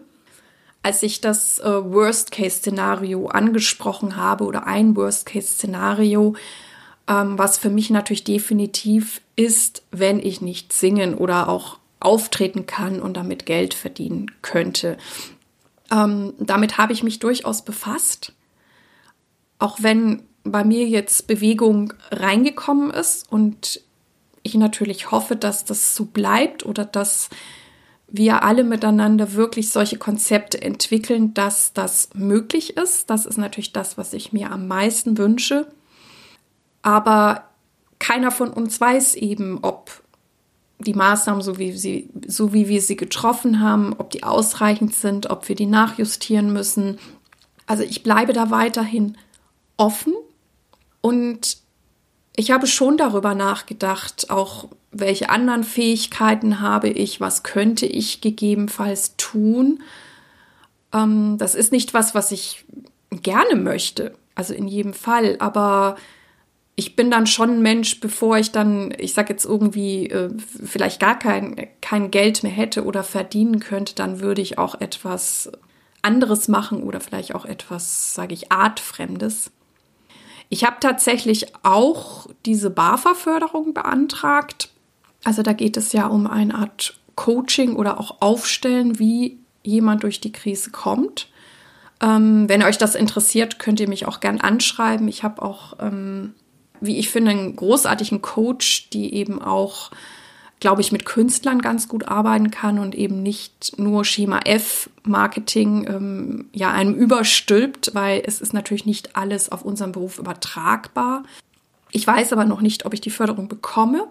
als 0.83 1.03
ich 1.03 1.21
das 1.21 1.59
äh, 1.59 1.65
Worst-Case-Szenario 1.65 3.27
angesprochen 3.27 4.17
habe 4.17 4.45
oder 4.45 4.67
ein 4.67 4.97
Worst-Case-Szenario, 4.97 6.35
ähm, 7.09 7.39
was 7.39 7.59
für 7.59 7.71
mich 7.71 7.91
natürlich 7.91 8.25
definitiv 8.25 9.21
ist, 9.37 9.83
wenn 9.91 10.21
ich 10.21 10.41
nicht 10.41 10.73
singen 10.73 11.15
oder 11.15 11.49
auch 11.49 11.79
auftreten 11.99 12.65
kann 12.65 13.01
und 13.01 13.17
damit 13.17 13.45
Geld 13.45 13.75
verdienen 13.75 14.31
könnte. 14.41 14.97
Ähm, 15.91 16.33
damit 16.39 16.79
habe 16.79 16.93
ich 16.95 17.03
mich 17.03 17.19
durchaus 17.19 17.63
befasst, 17.63 18.33
auch 19.59 19.79
wenn 19.83 20.23
bei 20.45 20.65
mir 20.65 20.87
jetzt 20.87 21.27
Bewegung 21.27 21.93
reingekommen 22.11 22.91
ist 22.91 23.31
und 23.31 23.83
ich 24.43 24.55
natürlich 24.55 25.11
hoffe, 25.11 25.37
dass 25.37 25.67
das 25.67 25.95
so 25.95 26.07
bleibt 26.07 26.65
oder 26.65 26.87
dass 26.87 27.29
wir 28.13 28.43
alle 28.43 28.65
miteinander 28.65 29.35
wirklich 29.35 29.71
solche 29.71 29.99
Konzepte 29.99 30.61
entwickeln, 30.61 31.33
dass 31.35 31.73
das 31.73 32.11
möglich 32.15 32.77
ist. 32.77 33.09
Das 33.09 33.25
ist 33.25 33.39
natürlich 33.39 33.73
das, 33.73 33.97
was 33.97 34.13
ich 34.13 34.33
mir 34.33 34.51
am 34.51 34.67
meisten 34.67 35.17
wünsche. 35.17 35.67
Aber 36.83 37.45
keiner 37.99 38.31
von 38.31 38.51
uns 38.51 38.81
weiß 38.81 39.15
eben, 39.15 39.59
ob 39.63 40.03
die 40.79 40.95
Maßnahmen, 40.95 41.43
so 41.43 41.59
wie, 41.59 41.73
sie, 41.73 42.09
so 42.27 42.53
wie 42.53 42.69
wir 42.69 42.81
sie 42.81 42.97
getroffen 42.97 43.61
haben, 43.61 43.95
ob 43.99 44.11
die 44.11 44.23
ausreichend 44.23 44.95
sind, 44.95 45.29
ob 45.29 45.49
wir 45.49 45.55
die 45.55 45.67
nachjustieren 45.67 46.53
müssen. 46.53 46.99
Also 47.67 47.83
ich 47.83 48.03
bleibe 48.03 48.33
da 48.33 48.51
weiterhin 48.51 49.17
offen 49.77 50.15
und 51.01 51.59
ich 52.41 52.51
habe 52.51 52.67
schon 52.67 52.97
darüber 52.97 53.35
nachgedacht, 53.35 54.31
auch 54.31 54.69
welche 54.93 55.29
anderen 55.29 55.63
Fähigkeiten 55.63 56.63
habe 56.63 56.89
ich, 56.89 57.21
was 57.21 57.43
könnte 57.43 57.85
ich 57.85 58.23
gegebenenfalls 58.23 59.15
tun. 59.19 59.83
Ähm, 60.95 61.37
das 61.37 61.55
ist 61.55 61.71
nicht 61.71 61.93
was, 61.93 62.15
was 62.15 62.33
ich 62.33 62.65
gerne 63.11 63.57
möchte, 63.57 64.15
also 64.35 64.55
in 64.55 64.69
jedem 64.69 64.95
Fall, 64.95 65.37
aber 65.39 65.97
ich 66.77 66.97
bin 66.97 67.11
dann 67.11 67.27
schon 67.27 67.51
ein 67.51 67.63
Mensch, 67.63 68.01
bevor 68.01 68.39
ich 68.39 68.53
dann, 68.53 68.95
ich 68.97 69.13
sag 69.13 69.29
jetzt 69.29 69.45
irgendwie, 69.45 70.09
äh, 70.09 70.31
vielleicht 70.65 70.99
gar 70.99 71.19
kein, 71.19 71.69
kein 71.83 72.11
Geld 72.11 72.43
mehr 72.43 72.53
hätte 72.53 72.87
oder 72.87 73.05
verdienen 73.05 73.61
könnte, 73.61 73.95
dann 73.95 74.21
würde 74.21 74.41
ich 74.41 74.57
auch 74.57 74.81
etwas 74.81 75.53
anderes 76.01 76.49
machen 76.49 76.83
oder 76.85 77.01
vielleicht 77.01 77.35
auch 77.35 77.45
etwas, 77.45 78.15
sage 78.15 78.33
ich, 78.33 78.51
artfremdes. 78.51 79.51
Ich 80.51 80.65
habe 80.65 80.77
tatsächlich 80.81 81.47
auch 81.63 82.27
diese 82.45 82.71
BAFA-Förderung 82.71 83.73
beantragt. 83.73 84.71
Also 85.25 85.43
da 85.43 85.53
geht 85.53 85.77
es 85.77 85.93
ja 85.93 86.09
um 86.09 86.27
eine 86.27 86.57
Art 86.57 86.99
Coaching 87.15 87.77
oder 87.77 88.01
auch 88.01 88.17
Aufstellen, 88.21 88.99
wie 88.99 89.39
jemand 89.63 90.03
durch 90.03 90.21
die 90.21 90.33
Krise 90.33 90.71
kommt. 90.71 91.29
Ähm, 92.03 92.49
wenn 92.49 92.65
euch 92.65 92.79
das 92.79 92.97
interessiert, 92.97 93.61
könnt 93.61 93.79
ihr 93.79 93.89
mich 93.89 94.07
auch 94.07 94.19
gern 94.21 94.41
anschreiben. 94.41 95.07
Ich 95.07 95.23
habe 95.23 95.41
auch, 95.41 95.75
ähm, 95.79 96.35
wie 96.81 96.99
ich 96.99 97.11
finde, 97.11 97.31
einen 97.31 97.55
großartigen 97.55 98.21
Coach, 98.21 98.91
die 98.91 99.15
eben 99.15 99.41
auch, 99.41 99.93
glaube 100.61 100.83
ich, 100.83 100.93
mit 100.93 101.07
Künstlern 101.07 101.61
ganz 101.61 101.89
gut 101.89 102.07
arbeiten 102.07 102.51
kann 102.51 102.79
und 102.79 102.95
eben 102.95 103.23
nicht 103.23 103.79
nur 103.79 104.05
Schema 104.05 104.41
F 104.45 104.91
Marketing 105.03 105.87
ähm, 105.89 106.45
ja 106.53 106.71
einem 106.71 106.95
überstülpt, 106.95 107.95
weil 107.95 108.23
es 108.25 108.41
ist 108.41 108.53
natürlich 108.53 108.87
nicht 108.87 109.17
alles 109.17 109.51
auf 109.51 109.65
unseren 109.65 109.93
Beruf 109.93 110.19
übertragbar. 110.19 111.25
Ich 111.91 112.07
weiß 112.07 112.33
aber 112.33 112.45
noch 112.45 112.61
nicht, 112.61 112.85
ob 112.85 112.95
ich 112.95 113.01
die 113.01 113.11
Förderung 113.11 113.49
bekomme. 113.49 114.07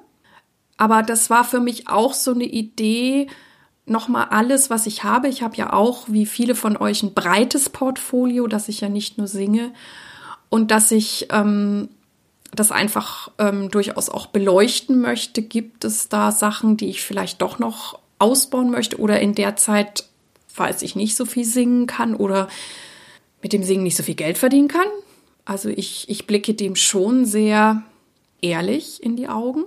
Aber 0.78 1.04
das 1.04 1.30
war 1.30 1.44
für 1.44 1.60
mich 1.60 1.88
auch 1.88 2.14
so 2.14 2.32
eine 2.32 2.46
Idee, 2.46 3.28
nochmal 3.86 4.28
alles, 4.30 4.70
was 4.70 4.86
ich 4.86 5.04
habe. 5.04 5.28
Ich 5.28 5.42
habe 5.42 5.56
ja 5.56 5.74
auch, 5.74 6.06
wie 6.08 6.26
viele 6.26 6.56
von 6.56 6.78
euch, 6.78 7.04
ein 7.04 7.14
breites 7.14 7.70
Portfolio, 7.70 8.48
dass 8.48 8.70
ich 8.70 8.82
ja 8.82 8.90
nicht 8.90 9.18
nur 9.18 9.28
singe 9.28 9.72
und 10.50 10.72
dass 10.72 10.92
ich 10.92 11.28
ähm, 11.32 11.90
das 12.54 12.72
einfach 12.72 13.32
ähm, 13.38 13.70
durchaus 13.70 14.10
auch 14.10 14.28
beleuchten 14.28 15.02
möchte. 15.02 15.42
Gibt 15.42 15.86
es 15.86 16.10
da 16.10 16.32
Sachen, 16.32 16.78
die 16.78 16.90
ich 16.90 17.02
vielleicht 17.02 17.42
doch 17.42 17.60
noch 17.60 18.00
ausbauen 18.18 18.72
möchte 18.72 18.98
oder 18.98 19.20
in 19.20 19.36
der 19.36 19.56
Zeit, 19.56 20.06
falls 20.48 20.82
ich 20.82 20.96
nicht 20.96 21.16
so 21.16 21.26
viel 21.26 21.46
singen 21.46 21.88
kann 21.88 22.16
oder 22.16 22.48
mit 23.42 23.54
dem 23.54 23.64
Singen 23.64 23.84
nicht 23.84 23.96
so 23.96 24.04
viel 24.04 24.16
Geld 24.16 24.38
verdienen 24.38 24.68
kann? 24.68 24.88
Also 25.46 25.70
ich, 25.70 26.10
ich 26.10 26.28
blicke 26.28 26.54
dem 26.54 26.76
schon 26.76 27.26
sehr 27.26 27.84
ehrlich 28.42 29.02
in 29.02 29.16
die 29.16 29.28
Augen. 29.28 29.64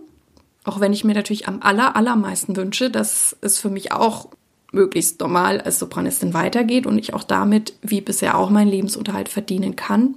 Auch 0.64 0.80
wenn 0.80 0.92
ich 0.92 1.04
mir 1.04 1.14
natürlich 1.14 1.48
am 1.48 1.60
aller, 1.60 1.96
allermeisten 1.96 2.54
wünsche, 2.56 2.90
dass 2.90 3.36
es 3.40 3.58
für 3.58 3.70
mich 3.70 3.92
auch 3.92 4.28
möglichst 4.70 5.20
normal 5.20 5.60
als 5.60 5.78
Sopranistin 5.78 6.34
weitergeht 6.34 6.86
und 6.86 6.98
ich 6.98 7.14
auch 7.14 7.24
damit, 7.24 7.74
wie 7.82 8.00
bisher 8.00 8.38
auch, 8.38 8.50
meinen 8.50 8.70
Lebensunterhalt 8.70 9.28
verdienen 9.28 9.76
kann. 9.76 10.14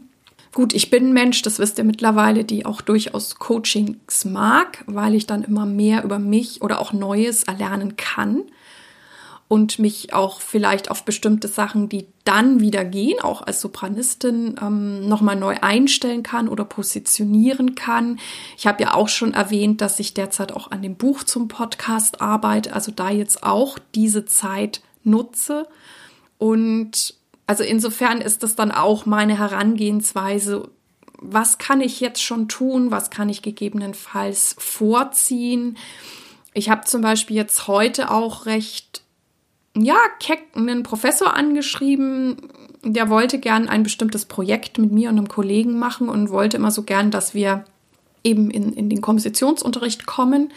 Gut, 0.56 0.74
ich 0.74 0.90
bin 0.90 1.08
ein 1.08 1.14
Mensch, 1.14 1.42
das 1.42 1.60
wisst 1.60 1.80
ihr 1.80 1.84
mittlerweile, 1.84 2.46
die 2.46 2.66
auch 2.66 2.80
durchaus 2.80 3.36
Coachings 3.36 4.24
mag, 4.24 4.86
weil 4.88 5.14
ich 5.14 5.28
dann 5.28 5.44
immer 5.44 5.66
mehr 5.66 6.06
über 6.06 6.18
mich 6.18 6.62
oder 6.62 6.80
auch 6.80 6.94
Neues 6.94 7.44
erlernen 7.44 7.98
kann 7.98 8.44
und 9.50 9.80
mich 9.80 10.14
auch 10.14 10.40
vielleicht 10.40 10.90
auf 10.90 11.04
bestimmte 11.04 11.50
Sachen, 11.50 11.90
die 11.90 12.08
dann 12.24 12.62
wieder 12.62 12.86
gehen, 12.86 13.20
auch 13.20 13.42
als 13.42 13.60
Sopranistin 13.60 14.56
ähm, 14.62 15.10
nochmal 15.10 15.36
neu 15.36 15.58
einstellen 15.60 16.24
kann 16.24 16.48
oder 16.48 16.64
positionieren 16.64 17.76
kann. 17.76 18.18
Ich 18.58 18.66
habe 18.66 18.82
ja 18.82 18.94
auch 18.94 19.10
schon 19.10 19.34
erwähnt, 19.34 19.82
dass 19.82 20.00
ich 20.00 20.14
derzeit 20.14 20.54
auch 20.54 20.72
an 20.72 20.82
dem 20.82 20.96
Buch 20.96 21.26
zum 21.26 21.50
Podcast 21.50 22.22
arbeite, 22.22 22.72
also 22.72 22.94
da 22.94 23.10
jetzt 23.10 23.44
auch 23.44 23.78
diese 23.94 24.24
Zeit 24.24 24.80
nutze. 25.04 25.68
Und 26.38 27.14
also 27.48 27.64
insofern 27.64 28.22
ist 28.22 28.44
das 28.44 28.56
dann 28.56 28.72
auch 28.72 29.06
meine 29.06 29.38
Herangehensweise. 29.38 30.70
Was 31.20 31.58
kann 31.58 31.82
ich 31.82 32.00
jetzt 32.00 32.22
schon 32.22 32.48
tun? 32.48 32.92
Was 32.92 33.10
kann 33.10 33.30
ich 33.30 33.42
gegebenenfalls 33.42 34.56
vorziehen? 34.58 35.78
Ich 36.54 36.70
habe 36.70 36.86
zum 36.86 37.02
Beispiel 37.02 37.36
jetzt 37.36 37.68
heute 37.68 38.12
auch 38.12 38.46
recht 38.46 39.04
ja, 39.78 39.98
keck 40.20 40.42
einen 40.56 40.84
Professor 40.84 41.36
angeschrieben, 41.36 42.38
der 42.84 43.10
wollte 43.10 43.40
gern 43.40 43.68
ein 43.68 43.84
bestimmtes 43.84 44.26
Projekt 44.26 44.78
mit 44.78 44.92
mir 44.92 45.10
und 45.10 45.18
einem 45.18 45.28
Kollegen 45.28 45.78
machen 45.78 46.08
und 46.08 46.30
wollte 46.30 46.58
immer 46.58 46.72
so 46.72 46.84
gern, 46.84 47.12
dass 47.12 47.34
wir 47.34 47.66
eben 48.24 48.50
in, 48.50 48.74
in 48.74 48.90
den 48.90 49.02
Kompositionsunterricht 49.02 50.06
kommen, 50.06 50.52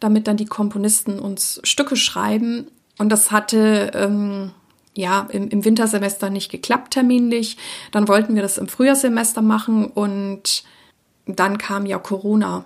damit 0.00 0.26
dann 0.26 0.36
die 0.36 0.46
Komponisten 0.46 1.18
uns 1.18 1.60
Stücke 1.62 1.96
schreiben. 1.96 2.66
Und 2.98 3.10
das 3.10 3.30
hatte 3.30 3.92
ähm, 3.94 4.50
ja 4.94 5.28
im, 5.30 5.48
im 5.48 5.64
Wintersemester 5.64 6.30
nicht 6.30 6.50
geklappt 6.50 6.92
terminlich. 6.92 7.56
Dann 7.92 8.08
wollten 8.08 8.34
wir 8.34 8.42
das 8.42 8.58
im 8.58 8.68
Frühjahrssemester 8.68 9.42
machen 9.42 9.86
und 9.86 10.64
dann 11.26 11.58
kam 11.58 11.86
ja 11.86 11.98
Corona. 11.98 12.64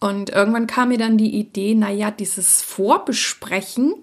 Und 0.00 0.30
irgendwann 0.30 0.66
kam 0.66 0.88
mir 0.88 0.98
dann 0.98 1.16
die 1.16 1.34
Idee, 1.34 1.74
naja, 1.74 2.10
dieses 2.10 2.60
Vorbesprechen 2.60 3.94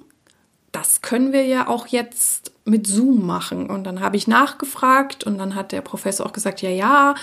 das 0.72 1.02
können 1.02 1.34
wir 1.34 1.46
ja 1.46 1.68
auch 1.68 1.88
jetzt 1.88 2.52
mit 2.66 2.88
Zoom 2.88 3.26
machen? 3.26 3.70
Und 3.70 3.86
dann 3.86 4.02
habe 4.02 4.18
ich 4.18 4.28
nachgefragt 4.28 5.24
und 5.24 5.38
dann 5.38 5.56
hat 5.56 5.72
der 5.72 5.82
Professor 5.82 6.26
auch 6.26 6.34
gesagt, 6.34 6.62
ja, 6.62 6.70
ja, 6.70 7.16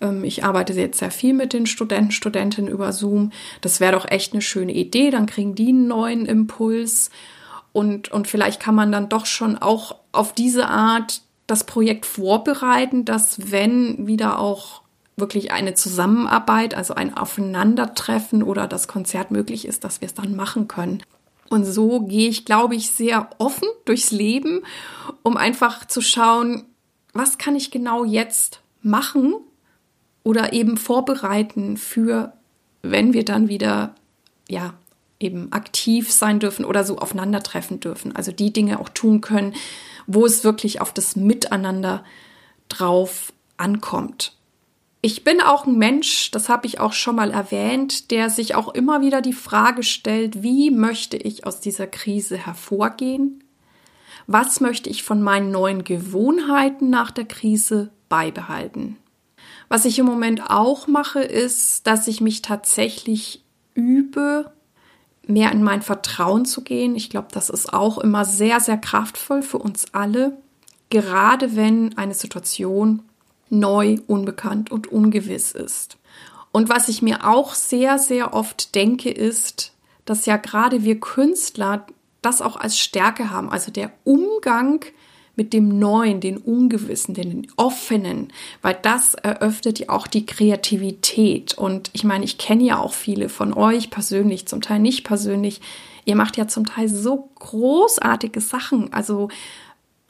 ähm, 0.00 0.24
ich 0.24 0.44
arbeite 0.44 0.72
jetzt 0.72 0.98
sehr 0.98 1.10
viel 1.10 1.34
mit 1.34 1.52
den 1.52 1.66
Studenten, 1.66 2.10
Studentinnen 2.10 2.70
über 2.70 2.92
Zoom. 2.92 3.32
Das 3.60 3.80
wäre 3.80 3.92
doch 3.92 4.08
echt 4.08 4.32
eine 4.32 4.42
schöne 4.42 4.72
Idee. 4.72 5.10
Dann 5.10 5.26
kriegen 5.26 5.54
die 5.54 5.68
einen 5.68 5.86
neuen 5.86 6.26
Impuls. 6.26 7.10
Und, 7.78 8.10
und 8.10 8.26
vielleicht 8.26 8.58
kann 8.58 8.74
man 8.74 8.90
dann 8.90 9.08
doch 9.08 9.24
schon 9.24 9.56
auch 9.56 9.94
auf 10.10 10.32
diese 10.32 10.66
Art 10.66 11.22
das 11.46 11.62
Projekt 11.62 12.06
vorbereiten, 12.06 13.04
dass 13.04 13.52
wenn 13.52 14.08
wieder 14.08 14.40
auch 14.40 14.82
wirklich 15.16 15.52
eine 15.52 15.74
Zusammenarbeit, 15.74 16.74
also 16.74 16.94
ein 16.94 17.16
Aufeinandertreffen 17.16 18.42
oder 18.42 18.66
das 18.66 18.88
Konzert 18.88 19.30
möglich 19.30 19.64
ist, 19.64 19.84
dass 19.84 20.00
wir 20.00 20.06
es 20.06 20.14
dann 20.14 20.34
machen 20.34 20.66
können. 20.66 21.04
Und 21.50 21.66
so 21.66 22.00
gehe 22.00 22.28
ich, 22.28 22.44
glaube 22.44 22.74
ich, 22.74 22.90
sehr 22.90 23.30
offen 23.38 23.68
durchs 23.84 24.10
Leben, 24.10 24.62
um 25.22 25.36
einfach 25.36 25.86
zu 25.86 26.00
schauen, 26.00 26.64
was 27.12 27.38
kann 27.38 27.54
ich 27.54 27.70
genau 27.70 28.04
jetzt 28.04 28.60
machen 28.82 29.34
oder 30.24 30.52
eben 30.52 30.78
vorbereiten 30.78 31.76
für, 31.76 32.32
wenn 32.82 33.12
wir 33.12 33.24
dann 33.24 33.48
wieder, 33.48 33.94
ja, 34.48 34.74
eben 35.20 35.52
aktiv 35.52 36.12
sein 36.12 36.38
dürfen 36.38 36.64
oder 36.64 36.84
so 36.84 36.98
aufeinandertreffen 36.98 37.80
dürfen. 37.80 38.14
Also 38.14 38.32
die 38.32 38.52
Dinge 38.52 38.78
auch 38.78 38.88
tun 38.88 39.20
können, 39.20 39.54
wo 40.06 40.24
es 40.24 40.44
wirklich 40.44 40.80
auf 40.80 40.92
das 40.92 41.16
Miteinander 41.16 42.04
drauf 42.68 43.32
ankommt. 43.56 44.34
Ich 45.00 45.22
bin 45.22 45.40
auch 45.40 45.66
ein 45.66 45.78
Mensch, 45.78 46.30
das 46.32 46.48
habe 46.48 46.66
ich 46.66 46.80
auch 46.80 46.92
schon 46.92 47.16
mal 47.16 47.30
erwähnt, 47.30 48.10
der 48.10 48.30
sich 48.30 48.54
auch 48.56 48.74
immer 48.74 49.00
wieder 49.00 49.20
die 49.20 49.32
Frage 49.32 49.84
stellt, 49.84 50.42
wie 50.42 50.70
möchte 50.70 51.16
ich 51.16 51.46
aus 51.46 51.60
dieser 51.60 51.86
Krise 51.86 52.36
hervorgehen? 52.36 53.44
Was 54.26 54.60
möchte 54.60 54.90
ich 54.90 55.04
von 55.04 55.22
meinen 55.22 55.52
neuen 55.52 55.84
Gewohnheiten 55.84 56.90
nach 56.90 57.10
der 57.10 57.26
Krise 57.26 57.90
beibehalten? 58.08 58.96
Was 59.68 59.84
ich 59.84 59.98
im 59.98 60.06
Moment 60.06 60.50
auch 60.50 60.86
mache, 60.86 61.20
ist, 61.20 61.86
dass 61.86 62.08
ich 62.08 62.20
mich 62.20 62.42
tatsächlich 62.42 63.44
übe, 63.74 64.50
mehr 65.28 65.52
in 65.52 65.62
mein 65.62 65.82
Vertrauen 65.82 66.44
zu 66.46 66.62
gehen. 66.62 66.96
Ich 66.96 67.10
glaube, 67.10 67.28
das 67.32 67.50
ist 67.50 67.72
auch 67.72 67.98
immer 67.98 68.24
sehr, 68.24 68.60
sehr 68.60 68.78
kraftvoll 68.78 69.42
für 69.42 69.58
uns 69.58 69.92
alle, 69.92 70.36
gerade 70.90 71.54
wenn 71.54 71.96
eine 71.96 72.14
Situation 72.14 73.02
neu, 73.50 73.98
unbekannt 74.06 74.70
und 74.70 74.86
ungewiss 74.90 75.52
ist. 75.52 75.98
Und 76.50 76.68
was 76.68 76.88
ich 76.88 77.02
mir 77.02 77.26
auch 77.28 77.54
sehr, 77.54 77.98
sehr 77.98 78.34
oft 78.34 78.74
denke, 78.74 79.10
ist, 79.10 79.74
dass 80.06 80.26
ja 80.26 80.38
gerade 80.38 80.82
wir 80.82 80.98
Künstler 80.98 81.86
das 82.22 82.42
auch 82.42 82.56
als 82.56 82.78
Stärke 82.78 83.30
haben, 83.30 83.50
also 83.50 83.70
der 83.70 83.92
Umgang 84.04 84.84
mit 85.38 85.52
dem 85.52 85.78
Neuen, 85.78 86.20
den 86.20 86.36
Ungewissen, 86.36 87.14
den 87.14 87.46
Offenen, 87.56 88.32
weil 88.60 88.76
das 88.82 89.14
eröffnet 89.14 89.78
ja 89.78 89.88
auch 89.90 90.08
die 90.08 90.26
Kreativität. 90.26 91.56
Und 91.56 91.90
ich 91.92 92.02
meine, 92.02 92.24
ich 92.24 92.36
kenne 92.36 92.64
ja 92.64 92.78
auch 92.78 92.92
viele 92.92 93.28
von 93.28 93.54
euch 93.54 93.88
persönlich, 93.88 94.46
zum 94.46 94.60
Teil 94.60 94.80
nicht 94.80 95.04
persönlich. 95.04 95.60
Ihr 96.04 96.16
macht 96.16 96.36
ja 96.36 96.48
zum 96.48 96.66
Teil 96.66 96.88
so 96.88 97.30
großartige 97.36 98.40
Sachen. 98.40 98.92
Also, 98.92 99.28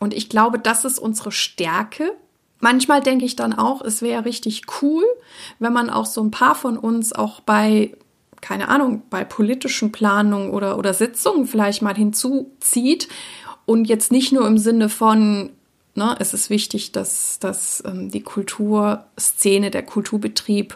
und 0.00 0.14
ich 0.14 0.30
glaube, 0.30 0.58
das 0.58 0.86
ist 0.86 0.98
unsere 0.98 1.30
Stärke, 1.30 2.12
Manchmal 2.60 3.00
denke 3.00 3.24
ich 3.24 3.36
dann 3.36 3.52
auch, 3.52 3.82
es 3.82 4.02
wäre 4.02 4.24
richtig 4.24 4.62
cool, 4.82 5.04
wenn 5.60 5.72
man 5.72 5.90
auch 5.90 6.06
so 6.06 6.20
ein 6.20 6.32
paar 6.32 6.56
von 6.56 6.76
uns 6.76 7.12
auch 7.12 7.38
bei, 7.38 7.96
keine 8.40 8.68
Ahnung, 8.68 9.02
bei 9.10 9.24
politischen 9.24 9.92
Planungen 9.92 10.50
oder, 10.50 10.76
oder 10.76 10.92
Sitzungen 10.92 11.46
vielleicht 11.46 11.82
mal 11.82 11.94
hinzuzieht 11.94 13.06
und 13.68 13.84
jetzt 13.84 14.10
nicht 14.10 14.32
nur 14.32 14.46
im 14.46 14.56
Sinne 14.56 14.88
von, 14.88 15.50
ne, 15.94 16.16
es 16.20 16.32
ist 16.32 16.48
wichtig, 16.48 16.90
dass, 16.92 17.38
dass 17.38 17.82
ähm, 17.84 18.10
die 18.10 18.22
Kulturszene, 18.22 19.70
der 19.70 19.84
Kulturbetrieb 19.84 20.74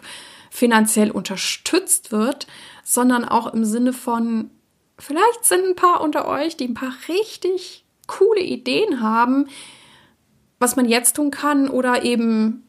finanziell 0.51 1.09
unterstützt 1.09 2.11
wird, 2.11 2.45
sondern 2.83 3.25
auch 3.25 3.51
im 3.51 3.65
Sinne 3.65 3.93
von, 3.93 4.51
vielleicht 4.99 5.43
sind 5.43 5.65
ein 5.65 5.75
paar 5.75 6.01
unter 6.01 6.27
euch, 6.27 6.55
die 6.55 6.67
ein 6.67 6.75
paar 6.75 6.93
richtig 7.07 7.83
coole 8.05 8.41
Ideen 8.41 9.01
haben, 9.01 9.47
was 10.59 10.75
man 10.75 10.87
jetzt 10.87 11.15
tun 11.15 11.31
kann 11.31 11.69
oder 11.69 12.03
eben 12.03 12.61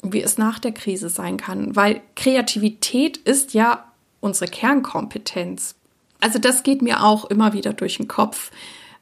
wie 0.00 0.22
es 0.22 0.38
nach 0.38 0.60
der 0.60 0.72
Krise 0.72 1.08
sein 1.08 1.38
kann, 1.38 1.74
weil 1.74 2.02
Kreativität 2.14 3.16
ist 3.16 3.52
ja 3.52 3.84
unsere 4.20 4.48
Kernkompetenz. 4.48 5.74
Also 6.20 6.38
das 6.38 6.62
geht 6.62 6.82
mir 6.82 7.02
auch 7.02 7.24
immer 7.24 7.52
wieder 7.52 7.72
durch 7.72 7.96
den 7.96 8.06
Kopf, 8.06 8.52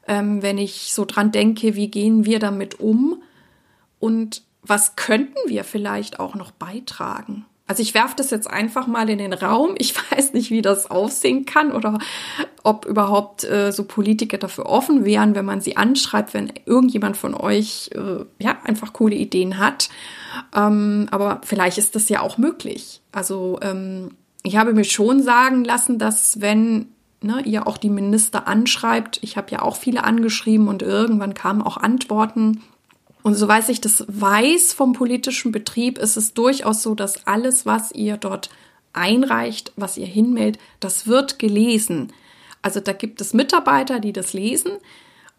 ähm, 0.07 0.41
wenn 0.41 0.57
ich 0.57 0.93
so 0.93 1.05
dran 1.05 1.31
denke, 1.31 1.75
wie 1.75 1.89
gehen 1.89 2.25
wir 2.25 2.39
damit 2.39 2.79
um 2.79 3.21
und 3.99 4.43
was 4.61 4.95
könnten 4.95 5.37
wir 5.47 5.63
vielleicht 5.63 6.19
auch 6.19 6.35
noch 6.35 6.51
beitragen. 6.51 7.45
Also 7.67 7.81
ich 7.81 7.95
werfe 7.95 8.15
das 8.15 8.29
jetzt 8.29 8.49
einfach 8.49 8.85
mal 8.85 9.09
in 9.09 9.17
den 9.17 9.33
Raum. 9.33 9.75
Ich 9.77 9.95
weiß 10.11 10.33
nicht, 10.33 10.51
wie 10.51 10.61
das 10.61 10.89
aussehen 10.91 11.45
kann 11.45 11.71
oder 11.71 11.97
ob 12.63 12.85
überhaupt 12.85 13.43
äh, 13.43 13.71
so 13.71 13.85
Politiker 13.85 14.37
dafür 14.37 14.67
offen 14.67 15.05
wären, 15.05 15.35
wenn 15.35 15.45
man 15.45 15.61
sie 15.61 15.77
anschreibt, 15.77 16.33
wenn 16.33 16.53
irgendjemand 16.65 17.17
von 17.17 17.33
euch 17.33 17.89
äh, 17.95 18.25
ja 18.39 18.57
einfach 18.63 18.93
coole 18.93 19.15
Ideen 19.15 19.57
hat. 19.57 19.89
Ähm, 20.55 21.07
aber 21.11 21.41
vielleicht 21.43 21.77
ist 21.77 21.95
das 21.95 22.09
ja 22.09 22.21
auch 22.21 22.37
möglich. 22.37 23.01
Also 23.11 23.59
ähm, 23.61 24.11
ich 24.43 24.57
habe 24.57 24.73
mir 24.73 24.83
schon 24.83 25.23
sagen 25.23 25.63
lassen, 25.63 25.97
dass 25.97 26.41
wenn 26.41 26.89
ne, 27.21 27.41
ihr 27.43 27.67
auch 27.67 27.77
die 27.77 27.89
Minister 27.89 28.47
anschreibt, 28.47 29.19
ich 29.21 29.37
habe 29.37 29.51
ja 29.51 29.61
auch 29.61 29.75
viele 29.75 30.03
angeschrieben 30.03 30.67
und 30.67 30.81
irgendwann 30.81 31.33
kamen 31.33 31.61
auch 31.61 31.77
Antworten 31.77 32.61
und 33.25 33.33
soweit 33.33 33.67
ich 33.69 33.81
das 33.81 34.05
weiß 34.07 34.73
vom 34.73 34.93
politischen 34.93 35.51
Betrieb, 35.51 35.97
ist 35.97 36.15
es 36.15 36.35
durchaus 36.35 36.83
so, 36.83 36.93
dass 36.93 37.25
alles, 37.25 37.65
was 37.65 37.91
ihr 37.91 38.17
dort 38.17 38.51
einreicht, 38.93 39.71
was 39.75 39.97
ihr 39.97 40.05
hinmeldet, 40.05 40.61
das 40.79 41.07
wird 41.07 41.39
gelesen. 41.39 42.13
Also 42.61 42.81
da 42.81 42.93
gibt 42.93 43.21
es 43.21 43.33
Mitarbeiter, 43.33 43.99
die 43.99 44.13
das 44.13 44.33
lesen. 44.33 44.73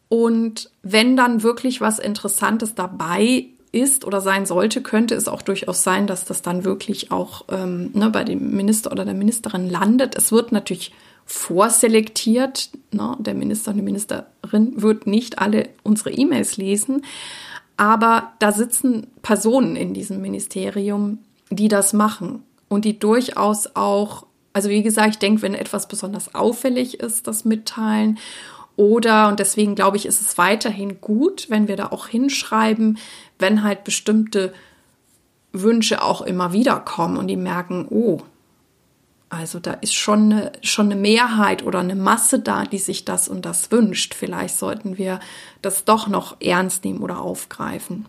Und 0.08 0.68
wenn 0.82 1.16
dann 1.16 1.44
wirklich 1.44 1.80
was 1.80 2.00
Interessantes 2.00 2.74
dabei 2.74 3.46
ist 3.70 4.04
oder 4.04 4.20
sein 4.20 4.46
sollte, 4.46 4.82
könnte 4.82 5.14
es 5.14 5.28
auch 5.28 5.42
durchaus 5.42 5.84
sein, 5.84 6.08
dass 6.08 6.24
das 6.24 6.42
dann 6.42 6.64
wirklich 6.64 7.12
auch 7.12 7.44
ähm, 7.52 7.90
ne, 7.94 8.10
bei 8.10 8.24
dem 8.24 8.50
Minister 8.56 8.90
oder 8.90 9.04
der 9.04 9.14
Ministerin 9.14 9.70
landet. 9.70 10.16
Es 10.16 10.32
wird 10.32 10.50
natürlich 10.50 10.92
vorselektiert. 11.26 12.70
Ne? 12.92 13.16
Der 13.18 13.34
Minister 13.34 13.72
und 13.72 13.76
die 13.76 13.82
Ministerin 13.82 14.24
wird 14.80 15.06
nicht 15.06 15.38
alle 15.38 15.68
unsere 15.82 16.12
E-Mails 16.12 16.56
lesen. 16.56 17.04
Aber 17.76 18.32
da 18.38 18.52
sitzen 18.52 19.08
Personen 19.20 19.76
in 19.76 19.92
diesem 19.92 20.22
Ministerium, 20.22 21.18
die 21.50 21.68
das 21.68 21.92
machen 21.92 22.42
und 22.68 22.84
die 22.84 22.98
durchaus 22.98 23.76
auch, 23.76 24.26
also 24.52 24.70
wie 24.70 24.82
gesagt, 24.82 25.10
ich 25.10 25.18
denke, 25.18 25.42
wenn 25.42 25.54
etwas 25.54 25.88
besonders 25.88 26.34
auffällig 26.34 27.00
ist, 27.00 27.26
das 27.26 27.44
mitteilen. 27.44 28.18
Oder, 28.76 29.28
und 29.28 29.40
deswegen 29.40 29.74
glaube 29.74 29.96
ich, 29.96 30.06
ist 30.06 30.20
es 30.20 30.38
weiterhin 30.38 31.00
gut, 31.00 31.46
wenn 31.48 31.68
wir 31.68 31.76
da 31.76 31.88
auch 31.88 32.06
hinschreiben, 32.08 32.98
wenn 33.38 33.62
halt 33.62 33.84
bestimmte 33.84 34.52
Wünsche 35.52 36.02
auch 36.02 36.22
immer 36.22 36.52
wieder 36.52 36.80
kommen 36.80 37.16
und 37.16 37.26
die 37.28 37.36
merken, 37.36 37.86
oh, 37.90 38.20
also 39.28 39.58
da 39.58 39.72
ist 39.72 39.94
schon 39.94 40.32
eine, 40.32 40.52
schon 40.62 40.86
eine 40.86 41.00
Mehrheit 41.00 41.64
oder 41.64 41.80
eine 41.80 41.96
Masse 41.96 42.38
da, 42.38 42.64
die 42.64 42.78
sich 42.78 43.04
das 43.04 43.28
und 43.28 43.44
das 43.44 43.72
wünscht. 43.72 44.14
Vielleicht 44.14 44.56
sollten 44.56 44.98
wir 44.98 45.20
das 45.62 45.84
doch 45.84 46.06
noch 46.06 46.40
ernst 46.40 46.84
nehmen 46.84 47.00
oder 47.00 47.20
aufgreifen. 47.20 48.06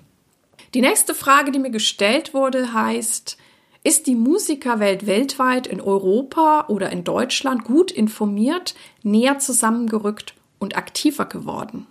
Die 0.73 0.81
nächste 0.81 1.15
Frage, 1.15 1.51
die 1.51 1.59
mir 1.59 1.71
gestellt 1.71 2.33
wurde, 2.33 2.73
heißt, 2.73 3.37
ist 3.83 4.05
die 4.05 4.15
Musikerwelt 4.15 5.07
weltweit 5.07 5.65
in 5.65 5.81
Europa 5.81 6.65
oder 6.67 6.91
in 6.91 7.03
Deutschland 7.03 7.63
gut 7.63 7.89
informiert, 7.89 8.75
näher 9.01 9.39
zusammengerückt 9.39 10.33
und 10.59 10.75
aktiver 10.75 11.25
geworden? 11.25 11.87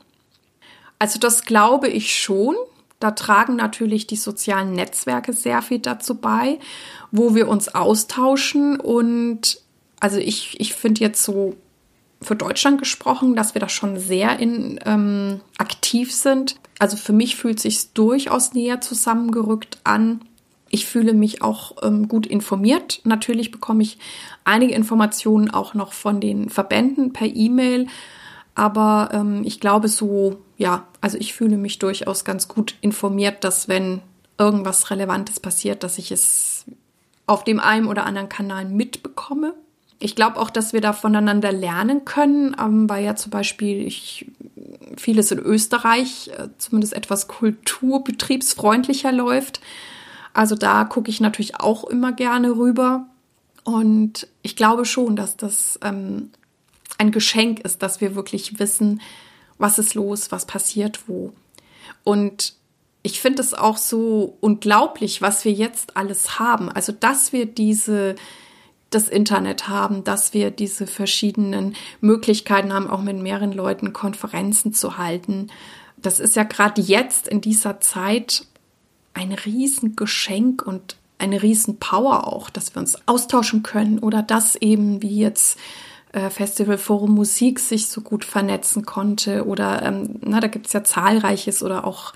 Also 0.99 1.19
das 1.19 1.45
glaube 1.45 1.89
ich 1.89 2.17
schon. 2.17 2.55
Da 2.99 3.11
tragen 3.11 3.57
natürlich 3.57 4.07
die 4.07 4.17
sozialen 4.17 4.73
Netzwerke 4.73 5.33
sehr 5.33 5.61
viel 5.63 5.81
dazu 5.81 6.15
bei, 6.15 6.59
wo 7.11 7.35
wir 7.35 7.49
uns 7.49 7.75
austauschen. 7.75 8.81
Und 8.81 9.61
also 10.01 10.19
ich, 10.19 10.59
ich 10.61 10.75
finde 10.75 11.03
jetzt 11.03 11.23
so 11.23 11.57
für 12.23 12.37
Deutschland 12.37 12.79
gesprochen, 12.79 13.37
dass 13.37 13.55
wir 13.55 13.61
da 13.61 13.69
schon 13.69 13.99
sehr 13.99 14.39
in, 14.39 14.81
ähm, 14.87 15.41
aktiv 15.59 16.15
sind. 16.15 16.57
Also 16.79 16.97
für 16.97 17.13
mich 17.13 17.37
fühlt 17.37 17.61
sich 17.61 17.93
durchaus 17.93 18.55
näher 18.55 18.81
zusammengerückt 18.81 19.79
an. 19.85 20.23
Ich 20.71 20.87
fühle 20.87 21.13
mich 21.13 21.43
auch 21.43 21.77
ähm, 21.83 22.09
gut 22.09 22.27
informiert. 22.27 23.01
Natürlich 23.05 23.51
bekomme 23.51 23.83
ich 23.83 23.99
einige 24.45 24.75
Informationen 24.75 25.51
auch 25.51 25.75
noch 25.75 25.93
von 25.93 26.21
den 26.21 26.49
Verbänden 26.49 27.13
per 27.13 27.27
E-Mail. 27.27 27.87
Aber 28.55 29.11
ähm, 29.13 29.43
ich 29.45 29.61
glaube 29.61 29.89
so, 29.89 30.39
ja, 30.57 30.87
also 31.01 31.19
ich 31.19 31.35
fühle 31.35 31.57
mich 31.57 31.79
durchaus 31.79 32.25
ganz 32.25 32.49
gut 32.49 32.75
informiert, 32.81 33.45
dass 33.45 33.69
wenn 33.69 34.01
irgendwas 34.39 34.91
Relevantes 34.91 35.41
passiert, 35.41 35.83
dass 35.83 35.99
ich 35.99 36.11
es 36.11 36.65
auf 37.27 37.45
dem 37.45 37.61
einen 37.61 37.87
oder 37.87 38.07
anderen 38.07 38.29
Kanal 38.29 38.65
mitbekomme. 38.65 39.55
Ich 39.99 40.15
glaube 40.15 40.39
auch, 40.39 40.51
dass 40.51 40.73
wir 40.73 40.81
da 40.81 40.93
voneinander 40.93 41.53
lernen 41.53 42.05
können, 42.05 42.55
ähm, 42.61 42.89
weil 42.89 43.05
ja 43.05 43.17
zum 43.17 43.31
Beispiel 43.31 43.87
ich 43.87 44.27
vieles 44.97 45.31
in 45.31 45.39
Österreich 45.39 46.31
äh, 46.37 46.49
zumindest 46.59 46.93
etwas 46.93 47.29
kulturbetriebsfreundlicher 47.29 49.13
läuft. 49.13 49.61
Also 50.35 50.55
da 50.55 50.85
gucke 50.85 51.11
ich 51.11 51.21
natürlich 51.21 51.59
auch 51.61 51.85
immer 51.85 52.13
gerne 52.13 52.57
rüber. 52.57 53.07
Und 53.65 54.29
ich 54.43 54.55
glaube 54.55 54.85
schon, 54.85 55.17
dass 55.17 55.37
das 55.37 55.79
ähm, 55.83 56.31
ein 56.99 57.11
Geschenk 57.11 57.61
ist, 57.61 57.83
dass 57.83 58.01
wir 58.01 58.15
wirklich 58.15 58.59
wissen, 58.59 59.01
was 59.59 59.79
ist 59.79 59.95
los, 59.95 60.33
was 60.33 60.47
passiert 60.47 61.09
wo. 61.09 61.33
Und 62.05 62.55
ich 63.03 63.21
finde 63.21 63.41
es 63.41 63.55
auch 63.55 63.77
so 63.77 64.37
unglaublich, 64.41 65.23
was 65.23 65.45
wir 65.45 65.53
jetzt 65.53 65.97
alles 65.97 66.39
haben. 66.39 66.69
Also, 66.71 66.93
dass 66.93 67.33
wir 67.33 67.47
diese, 67.47 68.17
das 68.91 69.09
Internet 69.09 69.69
haben, 69.69 70.03
dass 70.03 70.35
wir 70.35 70.51
diese 70.51 70.87
verschiedenen 70.87 71.77
Möglichkeiten 72.01 72.73
haben, 72.73 72.91
auch 72.91 73.03
mit 73.03 73.17
mehreren 73.17 73.53
Leuten 73.53 73.93
Konferenzen 73.93 74.73
zu 74.73 74.99
halten. 74.99 75.49
Das 75.97 76.19
ist 76.19 76.35
ja 76.37 76.43
gerade 76.43 76.81
jetzt 76.81 77.29
in 77.29 77.41
dieser 77.41 77.81
Zeit 77.81 78.45
ein 79.15 79.33
Riesengeschenk 79.33 80.67
und 80.67 80.97
eine 81.19 81.43
Riesenpower 81.43 82.27
auch, 82.27 82.51
dass 82.51 82.75
wir 82.75 82.81
uns 82.81 82.99
austauschen 83.07 83.63
können 83.63 83.99
oder 84.01 84.23
dass 84.23 84.57
eben 84.57 85.01
wie 85.01 85.21
jetzt 85.21 85.59
Festival 86.31 86.79
Forum 86.79 87.15
Musik 87.15 87.61
sich 87.61 87.89
so 87.89 88.01
gut 88.01 88.25
vernetzen 88.25 88.87
konnte 88.87 89.47
oder 89.47 89.83
ähm, 89.83 90.17
na, 90.23 90.41
da 90.41 90.49
gibt 90.49 90.67
es 90.67 90.73
ja 90.73 90.83
zahlreiches 90.83 91.63
oder 91.63 91.85
auch 91.85 92.13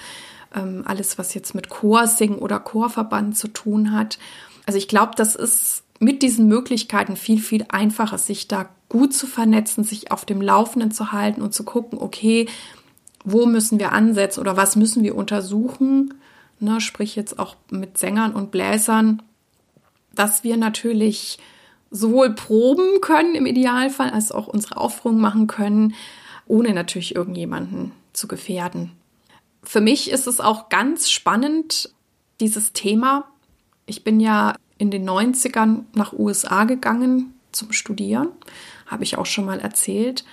ähm, 0.55 0.83
alles, 0.87 1.19
was 1.19 1.35
jetzt 1.35 1.55
mit 1.55 1.69
Chorsing 1.69 2.37
oder 2.37 2.59
Chorverband 2.59 3.37
zu 3.37 3.49
tun 3.49 3.93
hat. 3.93 4.19
Also 4.67 4.79
ich 4.79 4.89
glaube, 4.89 5.13
das 5.17 5.35
ist 5.35 5.83
mit 5.99 6.23
diesen 6.23 6.49
Möglichkeiten 6.49 7.17
viel, 7.17 7.41
viel 7.41 7.67
einfacher, 7.69 8.19
sich 8.19 8.49
da 8.49 8.69
gut 8.89 9.15
zu 9.15 9.27
vernetzen, 9.27 9.85
sich 9.85 10.11
auf 10.11 10.25
dem 10.25 10.41
Laufenden 10.41 10.91
zu 10.91 11.13
halten 11.13 11.43
und 11.43 11.55
zu 11.55 11.65
gucken, 11.65 11.99
okay, 11.99 12.49
wo 13.25 13.47
müssen 13.47 13.79
wir 13.79 13.93
ansetzen 13.93 14.41
oder 14.41 14.57
was 14.57 14.77
müssen 14.77 15.03
wir 15.03 15.15
untersuchen, 15.15 16.15
ne, 16.59 16.81
sprich 16.81 17.17
jetzt 17.17 17.39
auch 17.39 17.57
mit 17.71 17.99
Sängern 17.99 18.33
und 18.33 18.51
Bläsern, 18.51 19.23
dass 20.15 20.43
wir 20.43 20.57
natürlich 20.57 21.39
sowohl 21.91 22.35
proben 22.35 23.01
können 23.01 23.35
im 23.35 23.47
Idealfall, 23.47 24.11
als 24.11 24.33
auch 24.33 24.47
unsere 24.47 24.77
Aufführung 24.77 25.21
machen 25.21 25.47
können, 25.47 25.95
ohne 26.47 26.73
natürlich 26.73 27.15
irgendjemanden 27.15 27.93
zu 28.13 28.29
gefährden. 28.29 28.93
Für 29.63 29.81
mich 29.81 30.11
ist 30.11 30.27
es 30.27 30.41
auch 30.41 30.69
ganz 30.69 31.11
spannend, 31.11 31.93
dieses 32.41 32.73
Thema. 32.73 33.27
Ich 33.87 34.05
bin 34.05 34.21
ja 34.21 34.55
in 34.79 34.91
den 34.91 35.09
90ern 35.09 35.85
nach 35.95 36.13
USA 36.13 36.65
gegangen 36.65 37.35
zum 37.53 37.73
Studieren, 37.73 38.29
habe 38.87 39.05
ich 39.05 39.19
auch 39.19 39.27
schon 39.27 39.45
mal 39.45 39.61
erzählt. 39.61 40.25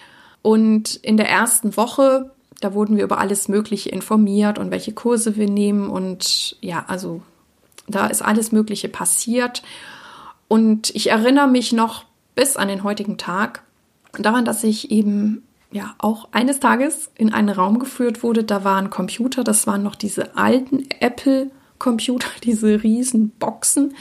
Und 0.41 0.96
in 0.98 1.17
der 1.17 1.30
ersten 1.30 1.76
Woche, 1.76 2.32
da 2.62 2.74
wurden 2.74 2.96
wir 2.96 3.04
über 3.04 3.17
alles 3.17 3.50
Mögliche 3.50 3.89
informiert 3.89 4.60
und 4.60 4.72
welche 4.72 4.93
Kurse 4.93 5.36
wir 5.36 5.50
nehmen. 5.50 5.89
Und 5.89 6.56
ja, 6.62 6.86
also 6.88 7.22
da 7.88 8.08
ist 8.08 8.22
alles 8.22 8.52
Mögliche 8.52 8.88
passiert. 8.88 9.63
Und 10.48 10.96
ich 10.96 11.10
erinnere 11.10 11.48
mich 11.48 11.74
noch 11.74 12.06
bis 12.36 12.58
an 12.58 12.68
den 12.68 12.84
heutigen 12.84 13.18
Tag 13.18 13.64
daran, 14.14 14.46
dass 14.46 14.64
ich 14.64 14.92
eben 14.92 15.44
ja 15.72 15.96
auch 15.98 16.30
eines 16.32 16.60
Tages 16.60 17.12
in 17.16 17.34
einen 17.34 17.50
Raum 17.50 17.80
geführt 17.80 18.24
wurde. 18.24 18.44
Da 18.44 18.64
war 18.64 18.78
ein 18.78 18.90
Computer, 18.90 19.44
das 19.44 19.68
waren 19.68 19.84
noch 19.84 19.96
diese 19.96 20.38
alten 20.38 20.86
Apple-Computer, 21.00 22.30
diese 22.44 22.84
riesen 22.84 23.30
Boxen. 23.32 23.96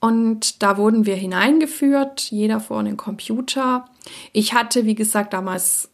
Und 0.00 0.62
da 0.62 0.76
wurden 0.76 1.06
wir 1.06 1.16
hineingeführt, 1.16 2.30
jeder 2.30 2.60
vor 2.60 2.80
einen 2.80 2.98
Computer. 2.98 3.86
Ich 4.32 4.52
hatte, 4.52 4.84
wie 4.84 4.94
gesagt, 4.94 5.32
damals 5.32 5.88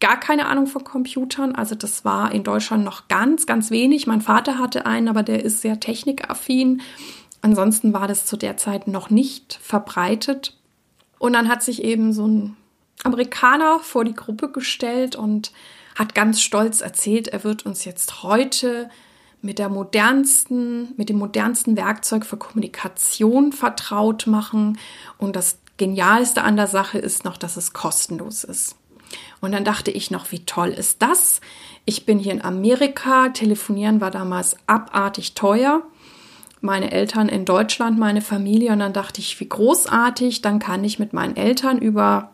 gar 0.00 0.18
keine 0.18 0.46
Ahnung 0.46 0.66
von 0.66 0.84
Computern. 0.84 1.54
Also 1.54 1.74
das 1.74 2.04
war 2.04 2.32
in 2.32 2.44
Deutschland 2.44 2.84
noch 2.84 3.08
ganz, 3.08 3.46
ganz 3.46 3.70
wenig. 3.70 4.06
Mein 4.06 4.20
Vater 4.20 4.58
hatte 4.58 4.86
einen, 4.86 5.08
aber 5.08 5.22
der 5.22 5.44
ist 5.44 5.60
sehr 5.60 5.80
technikaffin. 5.80 6.82
Ansonsten 7.40 7.92
war 7.92 8.08
das 8.08 8.26
zu 8.26 8.36
der 8.36 8.56
Zeit 8.56 8.88
noch 8.88 9.10
nicht 9.10 9.58
verbreitet. 9.62 10.56
Und 11.18 11.32
dann 11.32 11.48
hat 11.48 11.62
sich 11.62 11.82
eben 11.84 12.12
so 12.12 12.26
ein 12.26 12.56
Amerikaner 13.04 13.78
vor 13.80 14.04
die 14.04 14.14
Gruppe 14.14 14.50
gestellt 14.50 15.16
und 15.16 15.52
hat 15.94 16.14
ganz 16.14 16.40
stolz 16.40 16.80
erzählt, 16.80 17.28
er 17.28 17.44
wird 17.44 17.66
uns 17.66 17.84
jetzt 17.84 18.22
heute 18.22 18.88
mit 19.40 19.58
der 19.58 19.68
modernsten, 19.68 20.94
mit 20.96 21.08
dem 21.08 21.18
modernsten 21.18 21.76
Werkzeug 21.76 22.26
für 22.26 22.36
Kommunikation 22.36 23.52
vertraut 23.52 24.26
machen. 24.26 24.78
Und 25.16 25.36
das 25.36 25.58
Genialste 25.76 26.42
an 26.42 26.56
der 26.56 26.66
Sache 26.66 26.98
ist 26.98 27.24
noch, 27.24 27.36
dass 27.36 27.56
es 27.56 27.72
kostenlos 27.72 28.42
ist. 28.42 28.76
Und 29.40 29.52
dann 29.52 29.64
dachte 29.64 29.90
ich 29.90 30.10
noch, 30.10 30.32
wie 30.32 30.44
toll 30.44 30.70
ist 30.70 31.02
das? 31.02 31.40
Ich 31.84 32.04
bin 32.04 32.18
hier 32.18 32.32
in 32.32 32.42
Amerika, 32.42 33.28
telefonieren 33.30 34.00
war 34.00 34.10
damals 34.10 34.56
abartig 34.66 35.34
teuer 35.34 35.82
meine 36.60 36.90
Eltern 36.90 37.28
in 37.28 37.44
Deutschland, 37.44 37.98
meine 37.98 38.20
Familie 38.20 38.72
und 38.72 38.80
dann 38.80 38.92
dachte 38.92 39.20
ich, 39.20 39.38
wie 39.40 39.48
großartig, 39.48 40.42
dann 40.42 40.58
kann 40.58 40.84
ich 40.84 40.98
mit 40.98 41.12
meinen 41.12 41.36
Eltern 41.36 41.78
über 41.78 42.30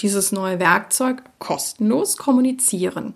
dieses 0.00 0.32
neue 0.32 0.60
Werkzeug 0.60 1.22
kostenlos 1.38 2.16
kommunizieren. 2.16 3.14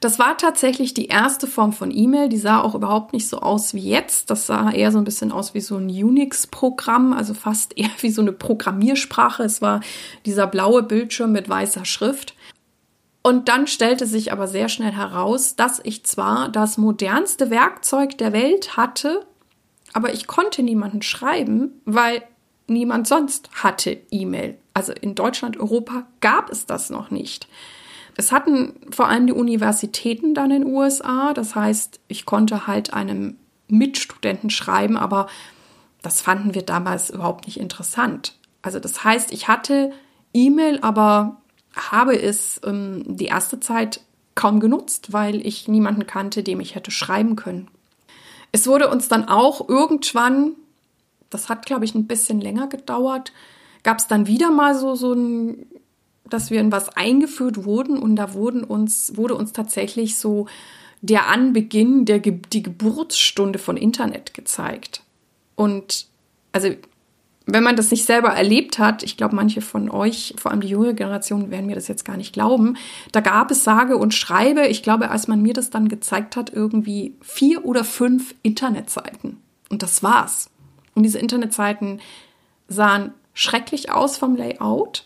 Das 0.00 0.18
war 0.18 0.36
tatsächlich 0.36 0.92
die 0.92 1.06
erste 1.06 1.46
Form 1.46 1.72
von 1.72 1.90
E-Mail. 1.90 2.28
Die 2.28 2.36
sah 2.36 2.60
auch 2.60 2.74
überhaupt 2.74 3.14
nicht 3.14 3.26
so 3.26 3.38
aus 3.38 3.72
wie 3.72 3.88
jetzt. 3.88 4.28
Das 4.28 4.46
sah 4.46 4.70
eher 4.70 4.92
so 4.92 4.98
ein 4.98 5.04
bisschen 5.04 5.32
aus 5.32 5.54
wie 5.54 5.62
so 5.62 5.78
ein 5.78 5.88
Unix-Programm, 5.88 7.14
also 7.14 7.32
fast 7.32 7.72
eher 7.78 7.90
wie 8.00 8.10
so 8.10 8.20
eine 8.20 8.32
Programmiersprache. 8.32 9.44
Es 9.44 9.62
war 9.62 9.80
dieser 10.26 10.46
blaue 10.46 10.82
Bildschirm 10.82 11.32
mit 11.32 11.48
weißer 11.48 11.86
Schrift. 11.86 12.34
Und 13.22 13.48
dann 13.48 13.66
stellte 13.66 14.06
sich 14.06 14.30
aber 14.30 14.46
sehr 14.46 14.68
schnell 14.68 14.92
heraus, 14.92 15.56
dass 15.56 15.80
ich 15.82 16.04
zwar 16.04 16.50
das 16.50 16.76
modernste 16.76 17.48
Werkzeug 17.48 18.18
der 18.18 18.34
Welt 18.34 18.76
hatte, 18.76 19.24
aber 19.94 20.12
ich 20.12 20.26
konnte 20.26 20.62
niemanden 20.62 21.00
schreiben, 21.00 21.80
weil 21.86 22.22
niemand 22.66 23.06
sonst 23.08 23.48
hatte 23.62 23.96
E-Mail. 24.10 24.58
Also 24.74 24.92
in 24.92 25.14
Deutschland, 25.14 25.56
Europa 25.58 26.04
gab 26.20 26.50
es 26.50 26.66
das 26.66 26.90
noch 26.90 27.10
nicht. 27.10 27.48
Es 28.16 28.32
hatten 28.32 28.74
vor 28.90 29.08
allem 29.08 29.26
die 29.26 29.32
Universitäten 29.32 30.34
dann 30.34 30.50
in 30.50 30.62
den 30.62 30.72
USA. 30.72 31.32
Das 31.32 31.54
heißt, 31.54 32.00
ich 32.08 32.26
konnte 32.26 32.66
halt 32.66 32.92
einem 32.92 33.36
Mitstudenten 33.68 34.50
schreiben, 34.50 34.96
aber 34.96 35.28
das 36.02 36.20
fanden 36.20 36.54
wir 36.54 36.62
damals 36.62 37.10
überhaupt 37.10 37.46
nicht 37.46 37.58
interessant. 37.58 38.36
Also 38.62 38.80
das 38.80 39.04
heißt, 39.04 39.32
ich 39.32 39.48
hatte 39.48 39.92
E-Mail, 40.32 40.80
aber 40.80 41.40
habe 41.74 42.20
es 42.20 42.60
ähm, 42.64 43.04
die 43.06 43.26
erste 43.26 43.60
Zeit 43.60 44.00
kaum 44.34 44.58
genutzt, 44.58 45.12
weil 45.12 45.44
ich 45.46 45.68
niemanden 45.68 46.06
kannte, 46.06 46.42
dem 46.42 46.58
ich 46.60 46.74
hätte 46.74 46.90
schreiben 46.90 47.36
können. 47.36 47.68
Es 48.54 48.68
wurde 48.68 48.88
uns 48.88 49.08
dann 49.08 49.26
auch 49.26 49.68
irgendwann, 49.68 50.52
das 51.28 51.48
hat 51.48 51.66
glaube 51.66 51.84
ich 51.84 51.96
ein 51.96 52.06
bisschen 52.06 52.40
länger 52.40 52.68
gedauert, 52.68 53.32
gab 53.82 53.98
es 53.98 54.06
dann 54.06 54.28
wieder 54.28 54.52
mal 54.52 54.78
so, 54.78 54.94
so 54.94 55.12
ein, 55.12 55.66
dass 56.24 56.52
wir 56.52 56.60
in 56.60 56.70
was 56.70 56.88
eingeführt 56.88 57.64
wurden 57.64 57.98
und 57.98 58.14
da 58.14 58.32
wurden 58.32 58.62
uns, 58.62 59.16
wurde 59.16 59.34
uns 59.34 59.52
tatsächlich 59.52 60.16
so 60.16 60.46
der 61.00 61.26
Anbeginn, 61.26 62.04
der, 62.04 62.20
die 62.20 62.62
Geburtsstunde 62.62 63.58
von 63.58 63.76
Internet 63.76 64.34
gezeigt. 64.34 65.02
Und 65.56 66.06
also 66.52 66.68
wenn 67.46 67.62
man 67.62 67.76
das 67.76 67.90
nicht 67.90 68.06
selber 68.06 68.30
erlebt 68.30 68.78
hat, 68.78 69.02
ich 69.02 69.16
glaube, 69.16 69.36
manche 69.36 69.60
von 69.60 69.90
euch, 69.90 70.34
vor 70.38 70.50
allem 70.50 70.62
die 70.62 70.68
junge 70.68 70.94
Generation, 70.94 71.50
werden 71.50 71.66
mir 71.66 71.74
das 71.74 71.88
jetzt 71.88 72.04
gar 72.04 72.16
nicht 72.16 72.32
glauben, 72.32 72.76
da 73.12 73.20
gab 73.20 73.50
es 73.50 73.64
sage 73.64 73.98
und 73.98 74.14
schreibe, 74.14 74.66
ich 74.66 74.82
glaube, 74.82 75.10
als 75.10 75.28
man 75.28 75.42
mir 75.42 75.52
das 75.52 75.70
dann 75.70 75.88
gezeigt 75.88 76.36
hat, 76.36 76.52
irgendwie 76.52 77.14
vier 77.20 77.64
oder 77.64 77.84
fünf 77.84 78.34
Internetseiten. 78.42 79.38
Und 79.68 79.82
das 79.82 80.02
war's. 80.02 80.50
Und 80.94 81.02
diese 81.02 81.18
Internetseiten 81.18 82.00
sahen 82.68 83.12
schrecklich 83.34 83.90
aus 83.90 84.16
vom 84.16 84.36
Layout. 84.36 85.04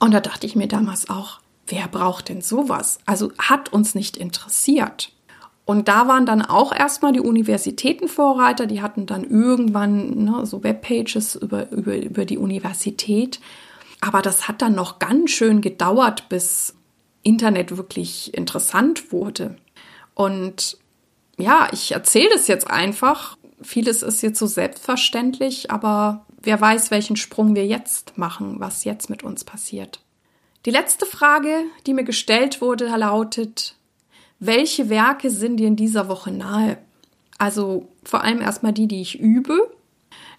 Und 0.00 0.14
da 0.14 0.20
dachte 0.20 0.46
ich 0.46 0.56
mir 0.56 0.68
damals 0.68 1.10
auch, 1.10 1.40
wer 1.66 1.88
braucht 1.88 2.30
denn 2.30 2.40
sowas? 2.40 2.98
Also 3.04 3.32
hat 3.36 3.72
uns 3.72 3.94
nicht 3.94 4.16
interessiert. 4.16 5.12
Und 5.68 5.86
da 5.86 6.08
waren 6.08 6.24
dann 6.24 6.40
auch 6.40 6.72
erstmal 6.74 7.12
die 7.12 7.20
Universitäten 7.20 8.08
Vorreiter, 8.08 8.64
die 8.64 8.80
hatten 8.80 9.04
dann 9.04 9.22
irgendwann 9.22 10.24
ne, 10.24 10.46
so 10.46 10.64
Webpages 10.64 11.36
über, 11.36 11.70
über, 11.70 11.94
über 11.94 12.24
die 12.24 12.38
Universität. 12.38 13.38
Aber 14.00 14.22
das 14.22 14.48
hat 14.48 14.62
dann 14.62 14.74
noch 14.74 14.98
ganz 14.98 15.30
schön 15.30 15.60
gedauert, 15.60 16.30
bis 16.30 16.74
Internet 17.22 17.76
wirklich 17.76 18.32
interessant 18.32 19.12
wurde. 19.12 19.56
Und 20.14 20.78
ja, 21.36 21.68
ich 21.70 21.92
erzähle 21.92 22.30
das 22.32 22.48
jetzt 22.48 22.70
einfach. 22.70 23.36
Vieles 23.60 24.02
ist 24.02 24.22
jetzt 24.22 24.38
so 24.38 24.46
selbstverständlich, 24.46 25.70
aber 25.70 26.24
wer 26.40 26.58
weiß, 26.58 26.90
welchen 26.90 27.16
Sprung 27.16 27.54
wir 27.54 27.66
jetzt 27.66 28.16
machen, 28.16 28.58
was 28.58 28.84
jetzt 28.84 29.10
mit 29.10 29.22
uns 29.22 29.44
passiert. 29.44 30.00
Die 30.64 30.70
letzte 30.70 31.04
Frage, 31.04 31.64
die 31.86 31.92
mir 31.92 32.04
gestellt 32.04 32.62
wurde, 32.62 32.86
lautet, 32.86 33.74
welche 34.40 34.88
Werke 34.88 35.30
sind 35.30 35.56
dir 35.56 35.68
in 35.68 35.76
dieser 35.76 36.08
Woche 36.08 36.30
nahe? 36.30 36.78
Also 37.38 37.88
vor 38.04 38.22
allem 38.22 38.40
erstmal 38.40 38.72
die, 38.72 38.88
die 38.88 39.00
ich 39.00 39.18
übe. 39.18 39.70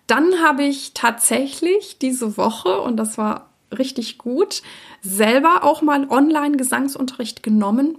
Dann 0.08 0.42
habe 0.42 0.64
ich 0.64 0.94
tatsächlich 0.94 1.98
diese 2.00 2.36
Woche, 2.38 2.82
und 2.82 2.98
das 2.98 3.18
war 3.18 3.50
richtig 3.78 4.18
gut. 4.18 4.62
Selber 5.02 5.64
auch 5.64 5.82
mal 5.82 6.10
Online-Gesangsunterricht 6.10 7.44
genommen. 7.44 7.98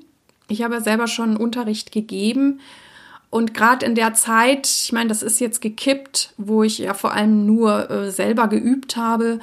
Ich 0.49 0.63
habe 0.63 0.75
ja 0.75 0.81
selber 0.81 1.07
schon 1.07 1.37
Unterricht 1.37 1.93
gegeben. 1.93 2.61
Und 3.31 3.55
gerade 3.55 3.87
in 3.87 3.95
der 3.95 4.15
Zeit, 4.15 4.67
ich 4.67 4.93
meine, 4.93 5.09
das 5.09 5.23
ist 5.23 5.39
jetzt 5.39 5.61
gekippt, 5.61 6.35
wo 6.37 6.65
ich 6.65 6.79
ja 6.79 6.95
vor 6.95 7.13
allem 7.13 7.47
nur 7.47 7.89
äh, 7.89 8.11
selber 8.11 8.49
geübt 8.49 8.97
habe, 8.97 9.39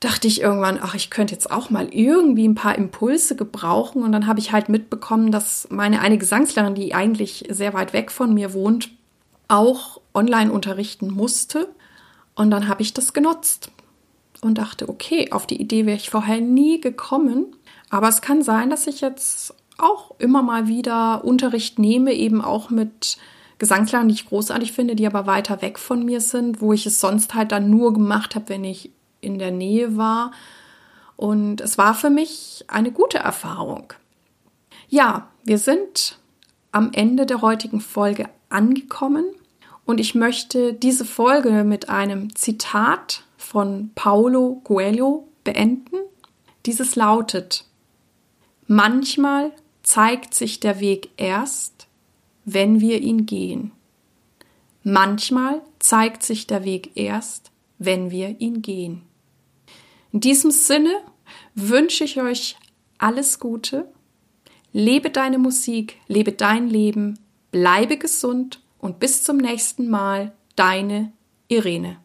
dachte 0.00 0.26
ich 0.26 0.40
irgendwann, 0.40 0.78
ach, 0.82 0.94
ich 0.94 1.10
könnte 1.10 1.34
jetzt 1.34 1.50
auch 1.50 1.70
mal 1.70 1.88
irgendwie 1.90 2.46
ein 2.46 2.54
paar 2.54 2.76
Impulse 2.76 3.36
gebrauchen. 3.36 4.02
Und 4.02 4.12
dann 4.12 4.26
habe 4.26 4.40
ich 4.40 4.52
halt 4.52 4.68
mitbekommen, 4.68 5.30
dass 5.30 5.68
meine 5.70 6.00
eine 6.00 6.18
Gesangslehrerin, 6.18 6.74
die 6.74 6.94
eigentlich 6.94 7.46
sehr 7.48 7.72
weit 7.74 7.92
weg 7.92 8.10
von 8.10 8.34
mir 8.34 8.52
wohnt, 8.52 8.90
auch 9.48 10.00
online 10.12 10.52
unterrichten 10.52 11.10
musste. 11.10 11.68
Und 12.34 12.50
dann 12.50 12.68
habe 12.68 12.82
ich 12.82 12.92
das 12.92 13.12
genutzt 13.12 13.70
und 14.40 14.58
dachte, 14.58 14.88
okay, 14.88 15.32
auf 15.32 15.46
die 15.46 15.60
Idee 15.60 15.86
wäre 15.86 15.96
ich 15.96 16.10
vorher 16.10 16.40
nie 16.40 16.80
gekommen. 16.80 17.56
Aber 17.90 18.08
es 18.08 18.20
kann 18.20 18.42
sein, 18.42 18.70
dass 18.70 18.86
ich 18.86 19.00
jetzt 19.00 19.54
auch 19.78 20.14
immer 20.18 20.42
mal 20.42 20.68
wieder 20.68 21.24
Unterricht 21.24 21.78
nehme, 21.78 22.12
eben 22.12 22.42
auch 22.42 22.70
mit 22.70 23.16
Gesangslehrern, 23.58 24.08
die 24.08 24.14
ich 24.14 24.28
großartig 24.28 24.72
finde, 24.72 24.96
die 24.96 25.06
aber 25.06 25.26
weiter 25.26 25.62
weg 25.62 25.78
von 25.78 26.04
mir 26.04 26.20
sind, 26.20 26.60
wo 26.60 26.72
ich 26.72 26.86
es 26.86 27.00
sonst 27.00 27.34
halt 27.34 27.52
dann 27.52 27.70
nur 27.70 27.92
gemacht 27.92 28.34
habe, 28.34 28.48
wenn 28.48 28.64
ich 28.64 28.90
in 29.24 29.38
der 29.38 29.50
Nähe 29.50 29.96
war. 29.96 30.32
Und 31.16 31.60
es 31.60 31.78
war 31.78 31.94
für 31.94 32.10
mich 32.10 32.64
eine 32.68 32.92
gute 32.92 33.18
Erfahrung. 33.18 33.92
Ja, 34.88 35.28
wir 35.44 35.58
sind 35.58 36.18
am 36.72 36.90
Ende 36.92 37.26
der 37.26 37.40
heutigen 37.40 37.80
Folge 37.80 38.28
angekommen 38.48 39.24
und 39.84 40.00
ich 40.00 40.14
möchte 40.14 40.72
diese 40.72 41.04
Folge 41.04 41.64
mit 41.64 41.88
einem 41.88 42.34
Zitat 42.34 43.22
von 43.36 43.90
Paulo 43.94 44.60
Coelho 44.64 45.28
beenden. 45.44 45.96
Dieses 46.66 46.96
lautet, 46.96 47.64
manchmal 48.66 49.52
zeigt 49.82 50.34
sich 50.34 50.60
der 50.60 50.80
Weg 50.80 51.10
erst, 51.16 51.86
wenn 52.44 52.80
wir 52.80 53.00
ihn 53.00 53.26
gehen. 53.26 53.72
Manchmal 54.82 55.60
zeigt 55.78 56.22
sich 56.22 56.46
der 56.46 56.64
Weg 56.64 56.92
erst, 56.94 57.50
wenn 57.78 58.10
wir 58.10 58.40
ihn 58.40 58.62
gehen. 58.62 59.02
In 60.14 60.20
diesem 60.20 60.52
Sinne 60.52 60.94
wünsche 61.56 62.04
ich 62.04 62.20
euch 62.20 62.56
alles 62.98 63.40
Gute. 63.40 63.92
Lebe 64.72 65.10
deine 65.10 65.38
Musik, 65.38 65.96
lebe 66.06 66.30
dein 66.30 66.68
Leben, 66.68 67.18
bleibe 67.50 67.96
gesund 67.96 68.62
und 68.78 69.00
bis 69.00 69.24
zum 69.24 69.38
nächsten 69.38 69.90
Mal, 69.90 70.32
deine 70.54 71.12
Irene. 71.48 71.96